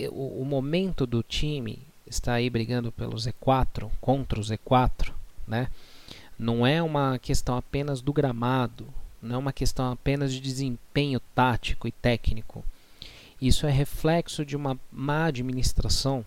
o, 0.10 0.42
o, 0.42 0.46
momento 0.46 1.06
do 1.06 1.22
time 1.22 1.80
está 2.12 2.34
aí 2.34 2.50
brigando 2.50 2.91
pelo 2.91 3.15
Z4, 3.15 3.89
contra 4.00 4.39
o 4.39 4.44
Z4, 4.44 5.12
né? 5.48 5.68
não 6.41 6.65
é 6.65 6.82
uma 6.82 7.20
questão 7.20 7.56
apenas 7.56 8.01
do 8.01 8.12
gramado, 8.12 8.88
não 9.22 9.36
é 9.36 9.38
uma 9.38 9.53
questão 9.53 9.91
apenas 9.91 10.34
de 10.34 10.41
desempenho 10.41 11.20
tático 11.36 11.88
e 11.88 11.91
técnico. 11.91 12.65
Isso 13.39 13.68
é 13.68 13.72
reflexo 13.72 14.44
de 14.44 14.56
uma 14.56 14.77
má 14.91 15.25
administração 15.25 16.25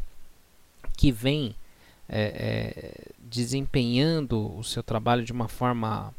que 0.96 1.10
vem 1.10 1.56
é, 2.08 2.22
é, 2.22 3.10
desempenhando 3.18 4.56
o 4.56 4.62
seu 4.62 4.84
trabalho 4.84 5.24
de 5.24 5.32
uma 5.32 5.48
forma 5.48 6.14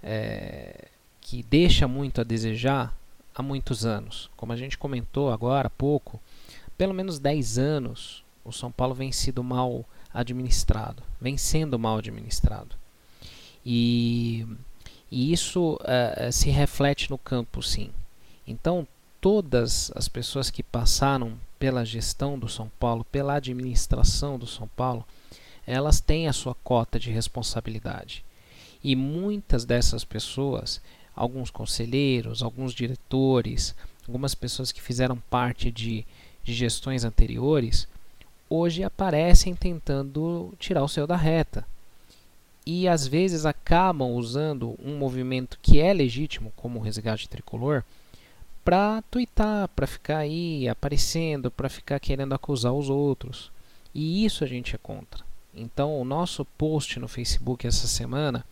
é, 0.00 0.86
que 1.20 1.42
deixa 1.42 1.88
muito 1.88 2.20
a 2.20 2.24
desejar 2.24 2.96
há 3.34 3.42
muitos 3.42 3.84
anos. 3.84 4.30
Como 4.36 4.52
a 4.52 4.56
gente 4.56 4.78
comentou 4.78 5.32
agora 5.32 5.66
há 5.66 5.70
pouco, 5.70 6.20
pelo 6.78 6.94
menos 6.94 7.18
10 7.18 7.58
anos 7.58 8.22
o 8.44 8.52
São 8.52 8.70
Paulo 8.70 8.94
vem 8.94 9.12
sendo 9.12 9.42
mal 9.42 9.84
administrado, 10.12 11.02
vem 11.20 11.36
sendo 11.36 11.78
mal 11.78 11.98
administrado. 11.98 12.76
E, 13.64 14.46
e 15.10 15.32
isso 15.32 15.74
uh, 15.74 16.32
se 16.32 16.50
reflete 16.50 17.10
no 17.10 17.18
campo, 17.18 17.62
sim. 17.62 17.90
Então, 18.46 18.86
todas 19.20 19.92
as 19.94 20.08
pessoas 20.08 20.50
que 20.50 20.62
passaram 20.62 21.38
pela 21.58 21.84
gestão 21.84 22.38
do 22.38 22.48
São 22.48 22.70
Paulo, 22.80 23.04
pela 23.04 23.34
administração 23.34 24.38
do 24.38 24.46
São 24.46 24.66
Paulo, 24.68 25.06
elas 25.66 26.00
têm 26.00 26.26
a 26.26 26.32
sua 26.32 26.54
cota 26.54 26.98
de 26.98 27.10
responsabilidade. 27.10 28.24
E 28.82 28.96
muitas 28.96 29.64
dessas 29.64 30.04
pessoas, 30.04 30.80
alguns 31.14 31.50
conselheiros, 31.50 32.42
alguns 32.42 32.72
diretores, 32.72 33.74
algumas 34.06 34.34
pessoas 34.34 34.72
que 34.72 34.80
fizeram 34.80 35.22
parte 35.28 35.70
de, 35.70 36.04
de 36.42 36.54
gestões 36.54 37.04
anteriores, 37.04 37.86
hoje 38.50 38.82
aparecem 38.82 39.54
tentando 39.54 40.52
tirar 40.58 40.82
o 40.82 40.88
céu 40.88 41.06
da 41.06 41.16
reta. 41.16 41.64
E 42.66 42.86
às 42.88 43.06
vezes 43.06 43.46
acabam 43.46 44.10
usando 44.10 44.76
um 44.84 44.98
movimento 44.98 45.58
que 45.62 45.80
é 45.80 45.94
legítimo, 45.94 46.52
como 46.56 46.78
o 46.78 46.82
resgate 46.82 47.28
tricolor, 47.28 47.82
para 48.64 49.02
twittar, 49.10 49.68
para 49.68 49.86
ficar 49.86 50.18
aí 50.18 50.68
aparecendo, 50.68 51.50
para 51.50 51.68
ficar 51.68 51.98
querendo 51.98 52.34
acusar 52.34 52.72
os 52.74 52.90
outros. 52.90 53.50
E 53.94 54.24
isso 54.24 54.44
a 54.44 54.46
gente 54.46 54.74
é 54.74 54.78
contra. 54.78 55.24
Então, 55.54 55.98
o 55.98 56.04
nosso 56.04 56.44
post 56.44 56.98
no 56.98 57.08
Facebook 57.08 57.66
essa 57.66 57.86
semana 57.86 58.44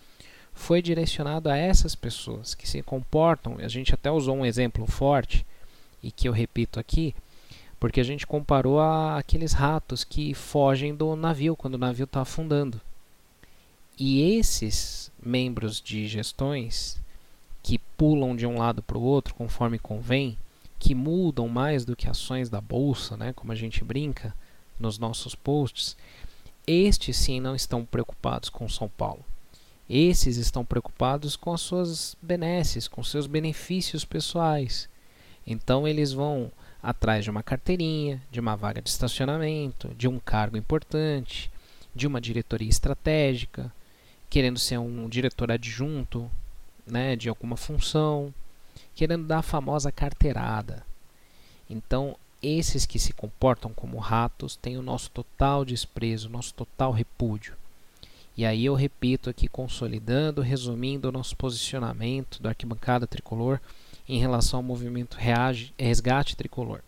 foi 0.52 0.82
direcionado 0.82 1.48
a 1.48 1.56
essas 1.56 1.94
pessoas 1.94 2.54
que 2.54 2.68
se 2.68 2.82
comportam. 2.82 3.58
A 3.58 3.68
gente 3.68 3.94
até 3.94 4.10
usou 4.10 4.36
um 4.36 4.46
exemplo 4.46 4.86
forte 4.86 5.46
e 6.02 6.10
que 6.10 6.28
eu 6.28 6.32
repito 6.32 6.80
aqui, 6.80 7.14
porque 7.78 8.00
a 8.00 8.04
gente 8.04 8.26
comparou 8.26 8.80
a 8.80 9.18
aqueles 9.18 9.52
ratos 9.52 10.04
que 10.04 10.34
fogem 10.34 10.94
do 10.94 11.14
navio 11.14 11.56
quando 11.56 11.74
o 11.74 11.78
navio 11.78 12.04
está 12.04 12.22
afundando. 12.22 12.80
E 13.98 14.36
esses 14.36 15.10
membros 15.22 15.80
de 15.80 16.06
gestões 16.06 17.00
que 17.62 17.78
pulam 17.96 18.34
de 18.34 18.46
um 18.46 18.58
lado 18.58 18.82
para 18.82 18.98
o 18.98 19.02
outro 19.02 19.34
conforme 19.34 19.78
convém, 19.78 20.38
que 20.78 20.94
mudam 20.94 21.48
mais 21.48 21.84
do 21.84 21.96
que 21.96 22.08
ações 22.08 22.48
da 22.48 22.60
bolsa, 22.60 23.16
né, 23.16 23.32
como 23.32 23.50
a 23.52 23.56
gente 23.56 23.82
brinca 23.82 24.34
nos 24.78 24.98
nossos 24.98 25.34
posts, 25.34 25.96
estes 26.66 27.16
sim 27.16 27.40
não 27.40 27.54
estão 27.54 27.84
preocupados 27.84 28.48
com 28.48 28.68
São 28.68 28.88
Paulo. 28.88 29.24
Esses 29.88 30.36
estão 30.36 30.64
preocupados 30.64 31.34
com 31.34 31.52
as 31.52 31.62
suas 31.62 32.16
benesses, 32.20 32.86
com 32.86 33.02
seus 33.02 33.26
benefícios 33.26 34.04
pessoais. 34.04 34.88
Então 35.46 35.88
eles 35.88 36.12
vão 36.12 36.52
atrás 36.82 37.24
de 37.24 37.30
uma 37.30 37.42
carteirinha, 37.42 38.22
de 38.30 38.40
uma 38.40 38.56
vaga 38.56 38.80
de 38.80 38.88
estacionamento, 38.88 39.88
de 39.96 40.06
um 40.06 40.18
cargo 40.18 40.56
importante, 40.56 41.50
de 41.94 42.06
uma 42.06 42.20
diretoria 42.20 42.68
estratégica, 42.68 43.72
querendo 44.30 44.58
ser 44.58 44.78
um 44.78 45.08
diretor 45.08 45.50
adjunto, 45.50 46.30
né, 46.86 47.16
de 47.16 47.28
alguma 47.28 47.56
função, 47.56 48.32
querendo 48.94 49.26
dar 49.26 49.38
a 49.38 49.42
famosa 49.42 49.90
carteirada. 49.90 50.84
Então, 51.68 52.16
esses 52.42 52.86
que 52.86 52.98
se 52.98 53.12
comportam 53.12 53.72
como 53.72 53.98
ratos 53.98 54.56
têm 54.56 54.76
o 54.78 54.82
nosso 54.82 55.10
total 55.10 55.64
desprezo, 55.64 56.28
o 56.28 56.32
nosso 56.32 56.54
total 56.54 56.92
repúdio. 56.92 57.54
E 58.36 58.46
aí 58.46 58.64
eu 58.64 58.74
repito 58.74 59.28
aqui, 59.28 59.48
consolidando, 59.48 60.40
resumindo 60.40 61.08
o 61.08 61.12
nosso 61.12 61.36
posicionamento 61.36 62.40
do 62.40 62.48
Arquibancada 62.48 63.06
Tricolor 63.06 63.60
em 64.08 64.18
relação 64.18 64.58
ao 64.60 64.64
movimento 64.64 65.16
reage, 65.16 65.74
Resgate 65.78 66.36
Tricolor. 66.36 66.80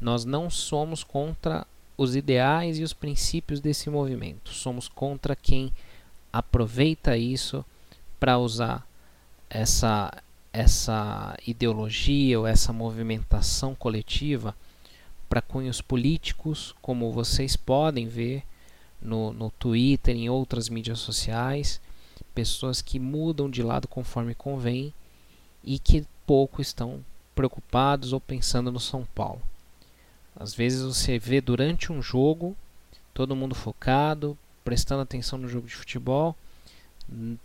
Nós 0.00 0.24
não 0.24 0.48
somos 0.48 1.02
contra 1.02 1.66
os 1.96 2.16
ideais 2.16 2.78
e 2.78 2.82
os 2.82 2.92
princípios 2.92 3.60
desse 3.60 3.90
movimento, 3.90 4.50
somos 4.50 4.88
contra 4.88 5.36
quem 5.36 5.72
aproveita 6.32 7.16
isso 7.16 7.64
para 8.18 8.38
usar 8.38 8.86
essa, 9.50 10.10
essa 10.52 11.36
ideologia 11.46 12.38
ou 12.38 12.46
essa 12.46 12.72
movimentação 12.72 13.74
coletiva 13.74 14.54
para 15.28 15.42
cunhos 15.42 15.80
políticos, 15.80 16.74
como 16.80 17.12
vocês 17.12 17.56
podem 17.56 18.06
ver 18.06 18.42
no, 19.00 19.32
no 19.32 19.50
Twitter, 19.50 20.16
em 20.16 20.28
outras 20.28 20.68
mídias 20.68 21.00
sociais, 21.00 21.80
pessoas 22.34 22.80
que 22.80 22.98
mudam 22.98 23.50
de 23.50 23.62
lado 23.62 23.88
conforme 23.88 24.34
convém 24.34 24.94
e 25.64 25.78
que 25.78 26.06
pouco 26.26 26.60
estão 26.60 27.04
preocupados 27.34 28.12
ou 28.12 28.20
pensando 28.20 28.70
no 28.70 28.80
São 28.80 29.04
Paulo. 29.14 29.40
Às 30.38 30.54
vezes 30.54 30.82
você 30.82 31.18
vê 31.18 31.40
durante 31.40 31.92
um 31.92 32.02
jogo 32.02 32.56
todo 33.12 33.36
mundo 33.36 33.54
focado, 33.54 34.36
prestando 34.64 35.02
atenção 35.02 35.38
no 35.38 35.48
jogo 35.48 35.66
de 35.66 35.74
futebol, 35.74 36.36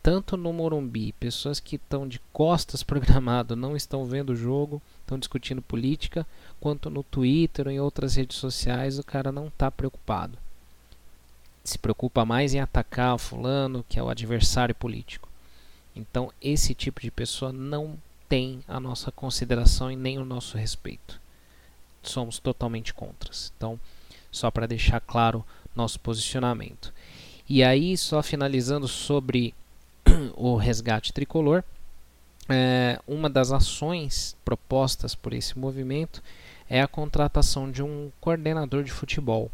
tanto 0.03 0.37
no 0.37 0.53
Morumbi, 0.53 1.11
pessoas 1.13 1.59
que 1.59 1.75
estão 1.77 2.07
de 2.07 2.19
costas 2.31 2.81
programado 2.83 3.55
não 3.55 3.75
estão 3.75 4.05
vendo 4.05 4.31
o 4.31 4.35
jogo, 4.35 4.81
estão 5.01 5.17
discutindo 5.17 5.61
política, 5.61 6.25
quanto 6.59 6.89
no 6.89 7.03
Twitter 7.03 7.67
ou 7.67 7.73
em 7.73 7.79
outras 7.79 8.15
redes 8.15 8.37
sociais 8.37 8.99
o 8.99 9.03
cara 9.03 9.31
não 9.31 9.47
está 9.47 9.71
preocupado 9.71 10.37
se 11.65 11.79
preocupa 11.79 12.23
mais 12.23 12.53
em 12.53 12.59
atacar 12.59 13.15
o 13.15 13.17
fulano, 13.17 13.83
que 13.89 13.99
é 13.99 14.03
o 14.03 14.09
adversário 14.09 14.75
político. 14.75 15.27
Então, 15.95 16.31
esse 16.41 16.75
tipo 16.75 17.01
de 17.01 17.09
pessoa 17.09 17.51
não 17.51 17.97
tem 18.27 18.61
a 18.67 18.79
nossa 18.79 19.11
consideração 19.11 19.91
e 19.91 19.95
nem 19.95 20.17
o 20.17 20.25
nosso 20.25 20.57
respeito. 20.57 21.19
Somos 22.03 22.39
totalmente 22.39 22.93
contras. 22.93 23.51
Então, 23.57 23.79
só 24.31 24.51
para 24.51 24.67
deixar 24.67 24.99
claro 24.99 25.45
nosso 25.75 25.99
posicionamento. 25.99 26.93
E 27.47 27.63
aí, 27.63 27.97
só 27.97 28.23
finalizando 28.23 28.87
sobre 28.87 29.53
o 30.35 30.55
resgate 30.55 31.13
tricolor, 31.13 31.63
é, 32.47 32.99
uma 33.07 33.29
das 33.29 33.51
ações 33.51 34.35
propostas 34.45 35.15
por 35.15 35.33
esse 35.33 35.57
movimento 35.57 36.21
é 36.69 36.81
a 36.81 36.87
contratação 36.87 37.71
de 37.71 37.81
um 37.83 38.11
coordenador 38.19 38.83
de 38.83 38.91
futebol. 38.91 39.51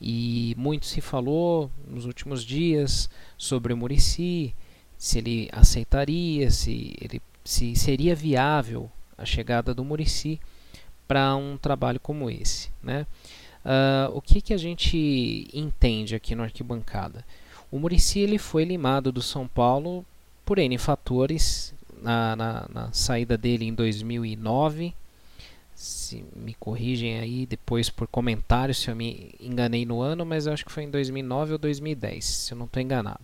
E 0.00 0.54
muito 0.58 0.86
se 0.86 1.00
falou 1.00 1.70
nos 1.86 2.04
últimos 2.04 2.44
dias 2.44 3.08
sobre 3.38 3.72
o 3.72 3.76
Murici, 3.76 4.54
se 4.98 5.18
ele 5.18 5.48
aceitaria, 5.52 6.50
se, 6.50 6.96
ele, 7.00 7.22
se 7.44 7.74
seria 7.76 8.14
viável 8.14 8.90
a 9.16 9.24
chegada 9.24 9.74
do 9.74 9.84
Murici 9.84 10.40
para 11.06 11.34
um 11.36 11.56
trabalho 11.56 12.00
como 12.00 12.30
esse. 12.30 12.70
Né? 12.82 13.06
Uh, 13.64 14.16
o 14.16 14.20
que, 14.20 14.40
que 14.40 14.54
a 14.54 14.58
gente 14.58 15.48
entende 15.52 16.14
aqui 16.14 16.34
no 16.34 16.42
Arquibancada? 16.42 17.24
O 17.70 17.78
Murici 17.78 18.18
ele 18.18 18.38
foi 18.38 18.64
limado 18.64 19.10
do 19.10 19.22
São 19.22 19.46
Paulo 19.46 20.04
por 20.44 20.58
N 20.58 20.76
fatores 20.78 21.74
na, 22.02 22.36
na, 22.36 22.68
na 22.72 22.92
saída 22.92 23.38
dele 23.38 23.64
em 23.64 23.74
2009 23.74 24.94
se 25.82 26.24
me 26.36 26.54
corrigem 26.54 27.18
aí 27.18 27.44
depois 27.44 27.90
por 27.90 28.06
comentário 28.06 28.72
se 28.72 28.88
eu 28.88 28.94
me 28.94 29.34
enganei 29.40 29.84
no 29.84 30.00
ano, 30.00 30.24
mas 30.24 30.46
eu 30.46 30.52
acho 30.52 30.64
que 30.64 30.70
foi 30.70 30.84
em 30.84 30.90
2009 30.90 31.54
ou 31.54 31.58
2010, 31.58 32.24
se 32.24 32.52
eu 32.52 32.58
não 32.58 32.66
estou 32.66 32.80
enganado. 32.80 33.20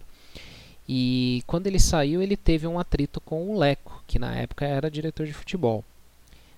E 0.89 1.43
quando 1.47 1.67
ele 1.67 1.79
saiu, 1.79 2.23
ele 2.23 2.37
teve 2.37 2.67
um 2.67 2.79
atrito 2.79 3.21
com 3.21 3.51
o 3.51 3.59
Leco, 3.59 4.03
que 4.07 4.19
na 4.19 4.35
época 4.35 4.65
era 4.65 4.91
diretor 4.91 5.27
de 5.27 5.35
futebol, 5.35 5.85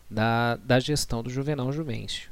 da, 0.08 0.56
da 0.56 0.78
gestão 0.78 1.22
do 1.22 1.28
Juvenal 1.28 1.72
Juvencio. 1.72 2.30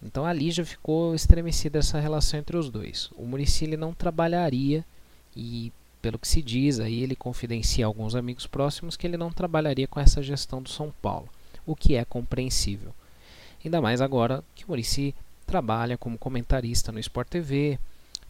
Então 0.00 0.24
ali 0.24 0.50
já 0.50 0.64
ficou 0.64 1.14
estremecida 1.14 1.80
essa 1.80 1.98
relação 1.98 2.38
entre 2.38 2.56
os 2.56 2.70
dois. 2.70 3.10
O 3.16 3.24
Muricy 3.24 3.76
não 3.76 3.92
trabalharia, 3.92 4.84
e 5.36 5.72
pelo 6.00 6.18
que 6.18 6.28
se 6.28 6.42
diz, 6.42 6.78
aí 6.78 7.02
ele 7.02 7.16
confidencia 7.16 7.86
alguns 7.86 8.14
amigos 8.14 8.46
próximos 8.46 8.96
que 8.96 9.06
ele 9.06 9.16
não 9.16 9.32
trabalharia 9.32 9.88
com 9.88 9.98
essa 9.98 10.22
gestão 10.22 10.62
do 10.62 10.68
São 10.68 10.92
Paulo, 11.02 11.28
o 11.66 11.74
que 11.74 11.96
é 11.96 12.04
compreensível. 12.04 12.92
Ainda 13.64 13.80
mais 13.80 14.00
agora 14.00 14.44
que 14.54 14.64
o 14.64 14.68
Murici 14.68 15.14
trabalha 15.46 15.98
como 15.98 16.18
comentarista 16.18 16.90
no 16.90 16.98
Sport 16.98 17.28
TV, 17.28 17.78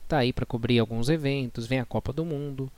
está 0.03 0.18
aí 0.18 0.33
para 0.33 0.44
cobrir 0.44 0.79
alguns 0.79 1.09
eventos, 1.09 1.66
vem 1.66 1.81
a 1.81 1.87
Copa 1.87 2.12
do 2.12 2.25
Mundo. 2.25 2.70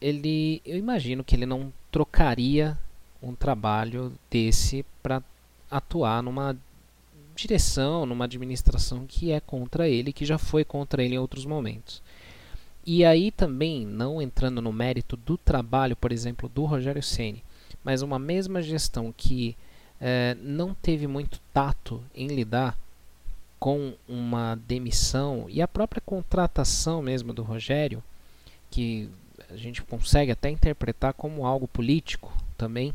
Ele, 0.00 0.62
eu 0.64 0.76
imagino 0.76 1.24
que 1.24 1.34
ele 1.34 1.46
não 1.46 1.72
trocaria 1.90 2.78
um 3.22 3.34
trabalho 3.34 4.12
desse 4.30 4.84
para 5.02 5.22
atuar 5.70 6.22
numa 6.22 6.56
direção, 7.34 8.04
numa 8.06 8.24
administração 8.24 9.06
que 9.06 9.30
é 9.30 9.40
contra 9.40 9.88
ele, 9.88 10.12
que 10.12 10.24
já 10.24 10.38
foi 10.38 10.64
contra 10.64 11.02
ele 11.02 11.14
em 11.14 11.18
outros 11.18 11.44
momentos. 11.44 12.02
E 12.84 13.04
aí 13.04 13.30
também, 13.30 13.84
não 13.84 14.20
entrando 14.20 14.62
no 14.62 14.72
mérito 14.72 15.16
do 15.16 15.36
trabalho, 15.36 15.94
por 15.94 16.10
exemplo, 16.10 16.48
do 16.48 16.64
Rogério 16.64 17.02
Ceni, 17.02 17.44
mas 17.84 18.02
uma 18.02 18.18
mesma 18.18 18.62
gestão 18.62 19.12
que 19.16 19.56
é, 20.00 20.36
não 20.40 20.74
teve 20.74 21.06
muito 21.06 21.40
tato 21.52 22.02
em 22.14 22.28
lidar 22.28 22.78
com 23.58 23.94
uma 24.08 24.54
demissão 24.66 25.46
e 25.48 25.60
a 25.60 25.68
própria 25.68 26.00
contratação 26.00 27.02
mesmo 27.02 27.32
do 27.32 27.42
Rogério, 27.42 28.02
que 28.70 29.08
a 29.50 29.56
gente 29.56 29.82
consegue 29.82 30.30
até 30.30 30.50
interpretar 30.50 31.14
como 31.14 31.46
algo 31.46 31.66
político 31.66 32.32
também, 32.56 32.92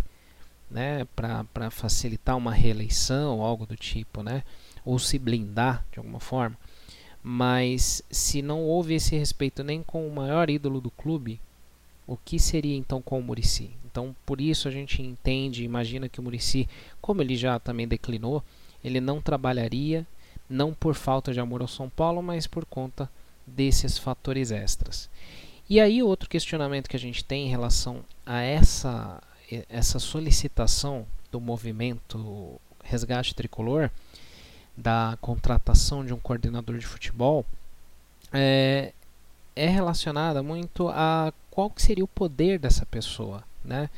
né, 0.70 1.06
para 1.16 1.70
facilitar 1.70 2.38
uma 2.38 2.54
reeleição 2.54 3.38
ou 3.38 3.44
algo 3.44 3.66
do 3.66 3.76
tipo, 3.76 4.24
né, 4.24 4.44
ou 4.86 4.98
se 5.00 5.20
blindar 5.20 5.86
de 5.92 6.00
alguma 6.00 6.20
forma. 6.20 6.58
Mas 7.22 8.04
se 8.12 8.42
não 8.42 8.64
houve 8.64 8.96
esse 8.96 9.16
respeito 9.16 9.64
nem 9.64 9.82
com 9.82 10.08
o 10.08 10.14
maior 10.14 10.50
ídolo 10.50 10.82
do 10.82 10.92
clube, 10.92 11.40
o 12.06 12.18
que 12.18 12.38
seria 12.38 12.76
então 12.76 13.02
com 13.02 13.20
o 13.20 13.24
Murici? 13.24 13.72
Então, 13.86 14.16
por 14.26 14.42
isso 14.42 14.68
a 14.68 14.72
gente 14.72 15.02
entende, 15.02 15.64
imagina 15.64 16.10
que 16.10 16.20
o 16.20 16.24
Murici, 16.24 16.68
como 17.00 17.22
ele 17.22 17.36
já 17.36 17.60
também 17.60 17.88
declinou, 17.88 18.44
ele 18.84 19.00
não 19.00 19.22
trabalharia, 19.22 20.06
não 20.50 20.74
por 20.74 20.96
falta 20.96 21.32
de 21.32 21.40
amor 21.40 21.62
ao 21.62 21.68
São 21.68 21.90
Paulo, 21.90 22.22
mas 22.22 22.46
por 22.46 22.66
conta 22.66 23.10
desses 23.48 23.98
fatores 23.98 24.52
extras. 24.52 25.10
E 25.70 25.80
aí 25.80 26.04
outro 26.04 26.30
questionamento 26.30 26.90
que 26.90 26.96
a 26.96 27.00
gente 27.00 27.24
tem 27.24 27.48
em 27.48 27.50
relação 27.50 28.04
a 28.26 28.42
essa 28.42 29.22
essa 29.70 30.00
solicitação 30.00 31.06
do 31.32 31.40
movimento 31.40 32.60
Resgate 32.84 33.36
Tricolor 33.36 33.92
da 34.76 35.16
contratação 35.22 36.04
de 36.04 36.12
um 36.12 36.20
coordenador 36.20 36.80
de 36.80 36.88
futebol 36.88 37.46
é, 38.32 38.94
é 39.56 39.68
relacionada 39.68 40.42
muito 40.42 40.90
a 40.90 41.32
qual 41.52 41.70
que 41.70 41.84
seria 41.84 42.04
o 42.04 42.08
poder 42.08 42.58
dessa 42.58 42.84
pessoa 42.86 43.44
né? 43.64 43.90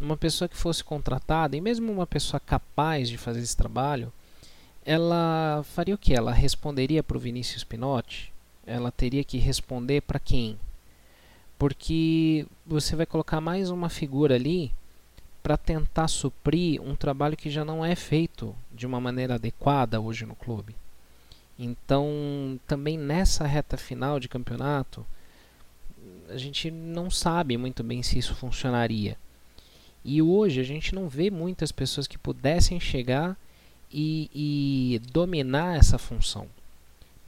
Uma 0.00 0.16
pessoa 0.16 0.48
que 0.48 0.56
fosse 0.56 0.84
contratada, 0.84 1.56
e 1.56 1.60
mesmo 1.60 1.90
uma 1.90 2.06
pessoa 2.06 2.38
capaz 2.38 3.08
de 3.08 3.18
fazer 3.18 3.40
esse 3.40 3.56
trabalho, 3.56 4.12
ela 4.84 5.62
faria 5.64 5.94
o 5.94 5.98
que? 5.98 6.14
Ela 6.14 6.32
responderia 6.32 7.02
para 7.02 7.16
o 7.16 7.20
Vinícius 7.20 7.64
Pinotti? 7.64 8.32
Ela 8.64 8.92
teria 8.92 9.24
que 9.24 9.38
responder 9.38 10.02
para 10.02 10.20
quem? 10.20 10.58
Porque 11.58 12.46
você 12.64 12.94
vai 12.94 13.04
colocar 13.04 13.40
mais 13.40 13.70
uma 13.70 13.88
figura 13.88 14.36
ali 14.36 14.72
para 15.42 15.56
tentar 15.56 16.08
suprir 16.08 16.80
um 16.80 16.94
trabalho 16.94 17.36
que 17.36 17.50
já 17.50 17.64
não 17.64 17.84
é 17.84 17.94
feito 17.94 18.54
de 18.72 18.86
uma 18.86 19.00
maneira 19.00 19.34
adequada 19.34 20.00
hoje 20.00 20.24
no 20.24 20.36
clube. 20.36 20.74
Então, 21.58 22.60
também 22.66 22.96
nessa 22.96 23.46
reta 23.46 23.76
final 23.76 24.20
de 24.20 24.28
campeonato, 24.28 25.04
a 26.28 26.36
gente 26.36 26.70
não 26.70 27.10
sabe 27.10 27.56
muito 27.56 27.82
bem 27.82 28.02
se 28.02 28.18
isso 28.18 28.34
funcionaria. 28.34 29.16
E 30.04 30.22
hoje 30.22 30.60
a 30.60 30.64
gente 30.64 30.94
não 30.94 31.08
vê 31.08 31.30
muitas 31.30 31.72
pessoas 31.72 32.06
que 32.06 32.16
pudessem 32.16 32.78
chegar 32.78 33.36
e, 33.92 34.30
e 34.32 35.00
dominar 35.10 35.76
essa 35.76 35.98
função. 35.98 36.46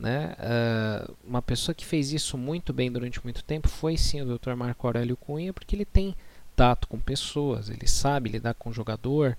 Né? 0.01 0.35
Uh, 0.39 1.15
uma 1.29 1.43
pessoa 1.43 1.75
que 1.75 1.85
fez 1.85 2.11
isso 2.11 2.39
muito 2.39 2.73
bem 2.73 2.91
durante 2.91 3.23
muito 3.23 3.45
tempo 3.45 3.69
foi 3.69 3.99
sim 3.99 4.23
o 4.23 4.39
Dr. 4.39 4.55
Marco 4.55 4.87
Aurélio 4.87 5.15
Cunha, 5.15 5.53
porque 5.53 5.77
ele 5.77 5.85
tem 5.85 6.17
tato 6.57 6.89
com 6.89 6.99
pessoas, 6.99 7.69
ele 7.69 7.87
sabe 7.87 8.31
lidar 8.31 8.55
com 8.55 8.71
o 8.71 8.73
jogador 8.73 9.37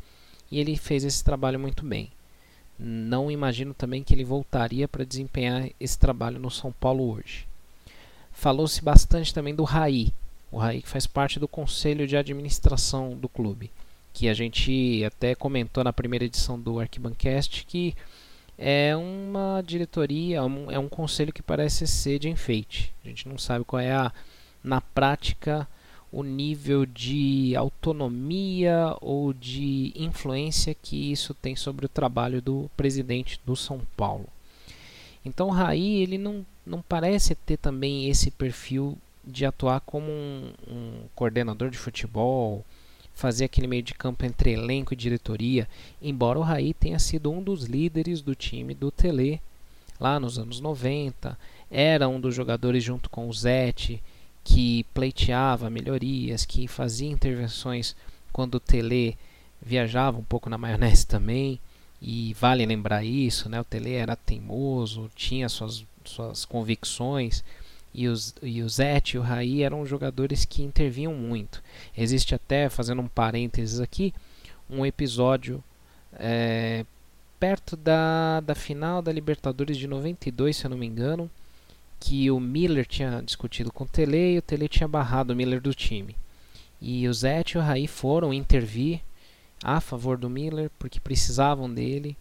e 0.52 0.60
ele 0.60 0.78
fez 0.78 1.04
esse 1.04 1.24
trabalho 1.24 1.60
muito 1.60 1.84
bem. 1.84 2.12
Não 2.78 3.32
imagino 3.32 3.74
também 3.74 4.04
que 4.04 4.14
ele 4.14 4.24
voltaria 4.24 4.88
para 4.88 5.04
desempenhar 5.04 5.68
esse 5.80 5.98
trabalho 5.98 6.40
no 6.40 6.52
São 6.52 6.72
Paulo 6.72 7.12
hoje. 7.12 7.48
Falou-se 8.32 8.84
bastante 8.84 9.34
também 9.34 9.56
do 9.56 9.64
Raí, 9.64 10.14
o 10.52 10.60
Raí 10.60 10.84
que 10.84 10.90
faz 10.90 11.08
parte 11.08 11.40
do 11.40 11.48
conselho 11.48 12.06
de 12.06 12.16
administração 12.16 13.16
do 13.16 13.28
clube, 13.28 13.72
que 14.14 14.30
a 14.30 14.34
gente 14.36 15.04
até 15.04 15.34
comentou 15.34 15.84
na 15.84 15.92
primeira 15.92 16.26
edição 16.26 16.60
do 16.60 16.80
Arquibancast 16.80 17.66
que 17.66 17.96
é 18.64 18.96
uma 18.96 19.64
diretoria, 19.66 20.38
é 20.38 20.42
um, 20.42 20.72
é 20.72 20.78
um 20.78 20.88
conselho 20.88 21.34
que 21.34 21.42
parece 21.42 21.88
ser 21.88 22.20
de 22.20 22.30
enfeite. 22.30 22.94
A 23.04 23.08
gente 23.08 23.28
não 23.28 23.38
sabe 23.38 23.66
qual 23.66 23.80
é 23.80 23.92
a, 23.92 24.14
na 24.64 24.80
prática 24.80 25.68
o 26.12 26.22
nível 26.22 26.86
de 26.86 27.56
autonomia 27.56 28.96
ou 29.02 29.34
de 29.34 29.92
influência 29.96 30.76
que 30.76 31.12
isso 31.12 31.34
tem 31.34 31.56
sobre 31.56 31.88
o 31.88 31.90
trabalho 31.90 32.40
do 32.40 32.70
presidente 32.78 33.40
do 33.44 33.56
São 33.56 33.82
Paulo. 33.98 34.28
Então 35.26 35.48
o 35.48 35.52
Raí 35.52 36.02
ele 36.02 36.20
não, 36.20 36.46
não 36.64 36.84
parece 36.84 37.34
ter 37.34 37.58
também 37.58 38.10
esse 38.10 38.30
perfil 38.30 38.96
de 39.26 39.44
atuar 39.44 39.80
como 39.82 40.12
um, 40.12 40.54
um 40.68 41.04
coordenador 41.16 41.72
de 41.72 41.78
futebol, 41.80 42.64
fazer 43.14 43.46
aquele 43.46 43.68
meio 43.68 43.84
de 43.84 43.94
campo 43.94 44.26
entre 44.26 44.54
elenco 44.54 44.94
e 44.94 44.98
diretoria, 44.98 45.68
embora 46.02 46.40
o 46.40 46.44
Raí 46.44 46.74
tenha 46.74 47.00
sido 47.00 47.32
um 47.32 47.42
dos 47.42 47.66
líderes 47.66 48.22
do 48.22 48.34
time 48.34 48.74
do 48.74 48.92
Tele 48.92 49.42
lá 50.00 50.20
nos 50.20 50.40
anos 50.40 50.60
90, 50.60 51.38
era 51.70 52.10
um 52.10 52.20
dos 52.20 52.34
jogadores 52.34 52.84
junto 52.84 53.10
com 53.10 53.30
o 53.30 53.34
Zete 53.34 54.02
que 54.44 54.84
pleiteava 54.94 55.70
melhorias, 55.70 56.46
que 56.46 56.68
fazia 56.68 57.12
intervenções 57.12 57.96
quando 58.34 58.56
o 58.56 58.60
Tele 58.60 59.16
viajava 59.62 60.18
um 60.18 60.24
pouco 60.24 60.50
na 60.50 60.58
maionese 60.58 61.06
também. 61.06 61.60
E 62.02 62.34
vale 62.34 62.66
lembrar 62.66 63.04
isso, 63.04 63.48
né? 63.48 63.62
O 63.62 63.64
Tele 63.64 63.94
era 63.94 64.16
teimoso, 64.16 65.12
tinha 65.16 65.48
suas, 65.48 65.86
suas 66.04 66.46
convicções 66.46 67.44
e, 67.94 68.08
os, 68.08 68.34
e 68.42 68.62
o 68.62 68.70
Zete 68.70 69.16
e 69.16 69.20
o 69.20 69.22
Raí 69.22 69.64
eram 69.64 69.86
jogadores 69.86 70.46
que 70.46 70.64
intervinham 70.64 71.14
muito. 71.14 71.62
Existe 71.98 72.34
até, 72.34 72.70
fazendo 72.70 73.02
um 73.02 73.08
parênteses 73.08 73.80
aqui, 73.80 74.14
um 74.70 74.86
episódio 74.86 75.64
é, 76.14 76.86
perto 77.40 77.76
da, 77.76 78.40
da 78.40 78.56
final 78.56 79.02
da 79.02 79.12
Libertadores 79.12 79.78
de 79.78 79.88
92, 79.88 80.56
se 80.56 80.66
eu 80.66 80.70
não 80.70 80.78
me 80.78 80.86
engano, 80.86 81.30
que 82.00 82.32
o 82.32 82.40
Miller 82.40 82.86
tinha 82.86 83.22
discutido 83.22 83.72
com 83.72 83.84
o 83.84 83.88
Tele 83.88 84.36
e 84.36 84.38
o 84.38 84.42
Tele 84.42 84.68
tinha 84.68 84.88
barrado 84.88 85.34
o 85.34 85.36
Miller 85.36 85.62
do 85.62 85.74
time. 85.74 86.16
E 86.80 87.08
o 87.08 87.14
Zete 87.14 87.56
e 87.56 87.58
o 87.60 87.62
Raí 87.62 87.88
foram 87.88 88.34
intervir 88.34 89.02
a 89.64 89.80
favor 89.80 90.18
do 90.18 90.30
Miller 90.30 90.72
porque 90.80 91.00
precisavam 91.00 91.72
dele 91.72 92.18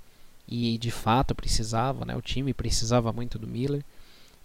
e 0.47 0.77
de 0.77 0.91
fato 0.91 1.35
precisavam, 1.35 2.05
né? 2.05 2.17
o 2.17 2.21
time 2.21 2.53
precisava 2.53 3.13
muito 3.13 3.39
do 3.39 3.47
Miller 3.47 3.83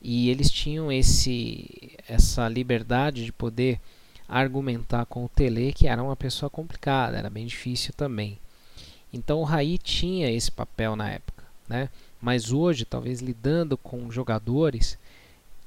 e 0.01 0.29
eles 0.29 0.49
tinham 0.49 0.91
esse 0.91 1.93
essa 2.07 2.47
liberdade 2.47 3.25
de 3.25 3.31
poder 3.31 3.79
argumentar 4.27 5.05
com 5.05 5.25
o 5.25 5.29
Tele, 5.29 5.73
que 5.73 5.87
era 5.87 6.01
uma 6.01 6.15
pessoa 6.15 6.49
complicada, 6.49 7.17
era 7.17 7.29
bem 7.29 7.45
difícil 7.45 7.93
também. 7.95 8.39
Então 9.13 9.39
o 9.39 9.43
Raí 9.43 9.77
tinha 9.77 10.29
esse 10.29 10.51
papel 10.51 10.95
na 10.95 11.09
época, 11.09 11.43
né? 11.67 11.89
Mas 12.21 12.51
hoje, 12.51 12.85
talvez 12.85 13.21
lidando 13.21 13.77
com 13.77 14.11
jogadores 14.11 14.97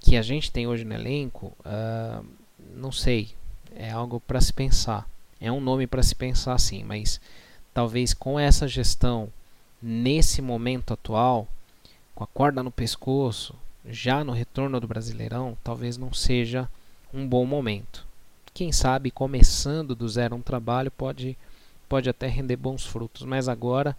que 0.00 0.16
a 0.16 0.22
gente 0.22 0.50
tem 0.50 0.66
hoje 0.66 0.84
no 0.84 0.94
elenco, 0.94 1.52
uh, 1.60 2.24
não 2.74 2.92
sei, 2.92 3.30
é 3.74 3.90
algo 3.90 4.20
para 4.20 4.40
se 4.40 4.52
pensar. 4.52 5.08
É 5.40 5.50
um 5.52 5.60
nome 5.60 5.86
para 5.86 6.02
se 6.02 6.14
pensar 6.14 6.58
sim, 6.58 6.82
mas 6.82 7.20
talvez 7.72 8.12
com 8.12 8.38
essa 8.38 8.66
gestão 8.66 9.32
nesse 9.80 10.42
momento 10.42 10.92
atual, 10.92 11.46
com 12.14 12.24
a 12.24 12.26
corda 12.26 12.62
no 12.62 12.72
pescoço, 12.72 13.54
já 13.86 14.22
no 14.24 14.32
retorno 14.32 14.80
do 14.80 14.88
Brasileirão, 14.88 15.56
talvez 15.62 15.96
não 15.96 16.12
seja 16.12 16.68
um 17.12 17.26
bom 17.26 17.44
momento. 17.44 18.06
Quem 18.52 18.72
sabe 18.72 19.10
começando 19.10 19.94
do 19.94 20.08
zero 20.08 20.36
um 20.36 20.42
trabalho 20.42 20.90
pode, 20.90 21.36
pode 21.88 22.08
até 22.08 22.26
render 22.26 22.56
bons 22.56 22.84
frutos, 22.84 23.22
mas 23.22 23.48
agora 23.48 23.96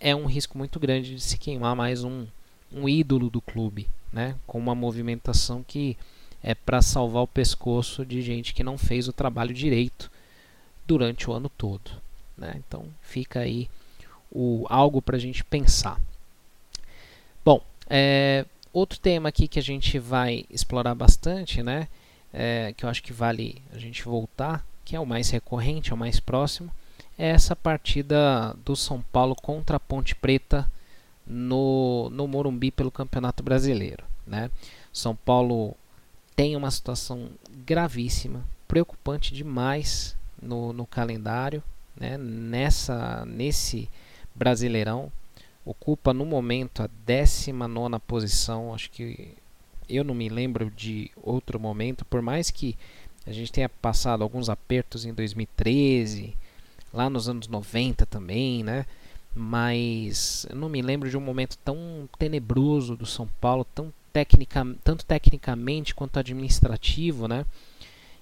é 0.00 0.14
um 0.14 0.26
risco 0.26 0.56
muito 0.56 0.78
grande 0.78 1.16
de 1.16 1.20
se 1.20 1.36
queimar 1.36 1.74
mais 1.74 2.04
um, 2.04 2.26
um 2.72 2.88
ídolo 2.88 3.28
do 3.28 3.40
clube, 3.40 3.88
né? 4.12 4.36
com 4.46 4.58
uma 4.58 4.74
movimentação 4.74 5.64
que 5.66 5.96
é 6.42 6.54
para 6.54 6.80
salvar 6.80 7.22
o 7.22 7.28
pescoço 7.28 8.06
de 8.06 8.22
gente 8.22 8.54
que 8.54 8.62
não 8.62 8.78
fez 8.78 9.08
o 9.08 9.12
trabalho 9.12 9.52
direito 9.52 10.10
durante 10.86 11.28
o 11.28 11.32
ano 11.32 11.48
todo. 11.48 11.90
Né? 12.36 12.54
Então 12.56 12.86
fica 13.02 13.40
aí 13.40 13.68
o, 14.30 14.64
algo 14.68 15.02
para 15.02 15.16
a 15.16 15.20
gente 15.20 15.42
pensar. 15.44 16.00
Bom, 17.44 17.62
é, 17.90 18.44
Outro 18.72 18.98
tema 18.98 19.28
aqui 19.28 19.48
que 19.48 19.58
a 19.58 19.62
gente 19.62 19.98
vai 19.98 20.44
explorar 20.50 20.94
bastante, 20.94 21.62
né, 21.62 21.88
é, 22.32 22.74
que 22.76 22.84
eu 22.84 22.88
acho 22.88 23.02
que 23.02 23.12
vale 23.12 23.62
a 23.72 23.78
gente 23.78 24.04
voltar, 24.04 24.64
que 24.84 24.94
é 24.94 25.00
o 25.00 25.06
mais 25.06 25.30
recorrente, 25.30 25.90
é 25.90 25.94
o 25.94 25.98
mais 25.98 26.20
próximo, 26.20 26.70
é 27.18 27.28
essa 27.28 27.56
partida 27.56 28.54
do 28.64 28.76
São 28.76 29.02
Paulo 29.12 29.34
contra 29.34 29.76
a 29.76 29.80
Ponte 29.80 30.14
Preta 30.14 30.70
no, 31.26 32.08
no 32.10 32.28
Morumbi 32.28 32.70
pelo 32.70 32.90
Campeonato 32.90 33.42
Brasileiro. 33.42 34.04
Né? 34.26 34.50
São 34.92 35.16
Paulo 35.16 35.74
tem 36.36 36.54
uma 36.54 36.70
situação 36.70 37.30
gravíssima, 37.66 38.44
preocupante 38.68 39.34
demais 39.34 40.16
no, 40.40 40.72
no 40.72 40.86
calendário, 40.86 41.62
né? 41.96 42.16
Nessa, 42.16 43.24
nesse 43.26 43.88
Brasileirão 44.34 45.10
ocupa 45.68 46.14
no 46.14 46.24
momento 46.24 46.82
a 46.82 46.88
19 47.04 47.98
posição. 48.06 48.74
Acho 48.74 48.90
que 48.90 49.34
eu 49.88 50.02
não 50.02 50.14
me 50.14 50.28
lembro 50.28 50.70
de 50.70 51.10
outro 51.22 51.60
momento, 51.60 52.04
por 52.04 52.22
mais 52.22 52.50
que 52.50 52.76
a 53.26 53.32
gente 53.32 53.52
tenha 53.52 53.68
passado 53.68 54.22
alguns 54.22 54.48
apertos 54.48 55.04
em 55.04 55.12
2013, 55.12 56.34
lá 56.92 57.10
nos 57.10 57.28
anos 57.28 57.46
90 57.48 58.06
também, 58.06 58.64
né? 58.64 58.86
Mas 59.34 60.46
eu 60.48 60.56
não 60.56 60.68
me 60.68 60.80
lembro 60.80 61.10
de 61.10 61.16
um 61.16 61.20
momento 61.20 61.58
tão 61.58 62.08
tenebroso 62.18 62.96
do 62.96 63.04
São 63.04 63.28
Paulo, 63.40 63.66
tão 63.74 63.92
tecnica, 64.12 64.66
tanto 64.82 65.04
tecnicamente 65.04 65.94
quanto 65.94 66.18
administrativo, 66.18 67.28
né? 67.28 67.44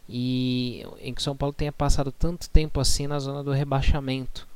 E 0.09 0.85
em 1.01 1.15
que 1.15 1.23
São 1.23 1.37
Paulo 1.37 1.55
tenha 1.55 1.73
passado 1.73 2.11
tanto 2.11 2.51
tempo 2.51 2.81
assim 2.81 3.07
na 3.07 3.19
zona 3.21 3.43
do 3.43 3.53
rebaixamento. 3.53 4.47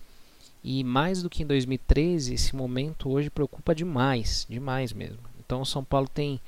E 0.62 0.84
mais 0.84 1.22
do 1.22 1.30
que 1.30 1.42
em 1.42 1.46
2013, 1.46 2.34
esse 2.34 2.54
momento 2.54 3.08
hoje 3.10 3.30
preocupa 3.30 3.74
demais, 3.74 4.46
demais 4.48 4.92
mesmo. 4.92 5.20
Então 5.38 5.62
o 5.62 5.66
São 5.66 5.82
Paulo 5.82 6.08
tem 6.08 6.40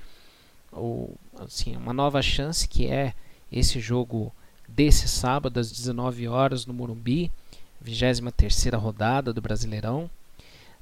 assim, 1.41 1.77
uma 1.77 1.93
nova 1.93 2.23
chance 2.23 2.69
que 2.69 2.87
é 2.87 3.15
esse 3.51 3.81
jogo 3.81 4.33
desse 4.69 5.09
sábado 5.09 5.61
às 5.61 5.71
19 5.71 6.29
horas 6.29 6.67
no 6.67 6.73
Morumbi, 6.73 7.31
23 7.81 8.71
rodada 8.75 9.33
do 9.33 9.41
Brasileirão. 9.41 10.11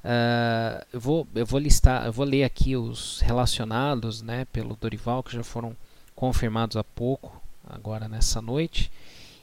Uh, 0.03 0.83
eu, 0.91 0.99
vou, 0.99 1.27
eu 1.35 1.45
vou 1.45 1.59
listar, 1.59 2.05
eu 2.05 2.13
vou 2.13 2.25
ler 2.25 2.43
aqui 2.43 2.75
os 2.75 3.19
relacionados 3.21 4.21
né, 4.21 4.45
pelo 4.45 4.75
Dorival 4.75 5.21
que 5.21 5.33
já 5.33 5.43
foram 5.43 5.75
confirmados 6.15 6.75
há 6.75 6.83
pouco, 6.83 7.41
agora 7.67 8.07
nessa 8.07 8.41
noite. 8.41 8.91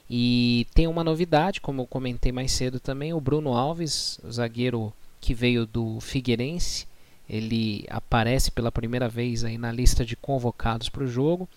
E 0.09 0.65
tem 0.73 0.87
uma 0.87 1.03
novidade, 1.03 1.61
como 1.61 1.81
eu 1.81 1.87
comentei 1.87 2.31
mais 2.31 2.51
cedo 2.51 2.79
também, 2.79 3.13
o 3.13 3.21
Bruno 3.21 3.53
Alves, 3.53 4.19
o 4.23 4.31
zagueiro 4.31 4.91
que 5.21 5.33
veio 5.33 5.65
do 5.65 5.99
Figueirense, 5.99 6.87
ele 7.29 7.85
aparece 7.89 8.49
pela 8.49 8.71
primeira 8.71 9.07
vez 9.07 9.43
aí 9.43 9.57
na 9.57 9.71
lista 9.71 10.03
de 10.03 10.15
convocados 10.15 10.89
para 10.89 11.03
o 11.03 11.07
jogo. 11.07 11.47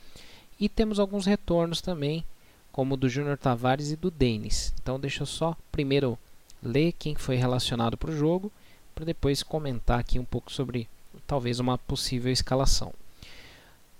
E 0.60 0.68
temos 0.68 1.00
alguns 1.00 1.24
retornos 1.24 1.80
também, 1.80 2.24
como 2.70 2.94
o 2.94 2.96
do 2.96 3.08
Júnior 3.08 3.38
Tavares 3.38 3.90
e 3.90 3.96
do 3.96 4.10
Denis. 4.10 4.74
Então 4.82 5.00
deixa 5.00 5.22
eu 5.22 5.26
só 5.26 5.56
primeiro 5.70 6.18
ler 6.62 6.92
quem 6.92 7.14
foi 7.14 7.36
relacionado 7.36 7.96
para 7.96 8.10
o 8.10 8.16
jogo, 8.16 8.52
para 8.94 9.06
depois 9.06 9.42
comentar 9.42 9.98
aqui 9.98 10.18
um 10.18 10.24
pouco 10.24 10.52
sobre 10.52 10.86
talvez 11.26 11.58
uma 11.58 11.78
possível 11.78 12.30
escalação. 12.30 12.92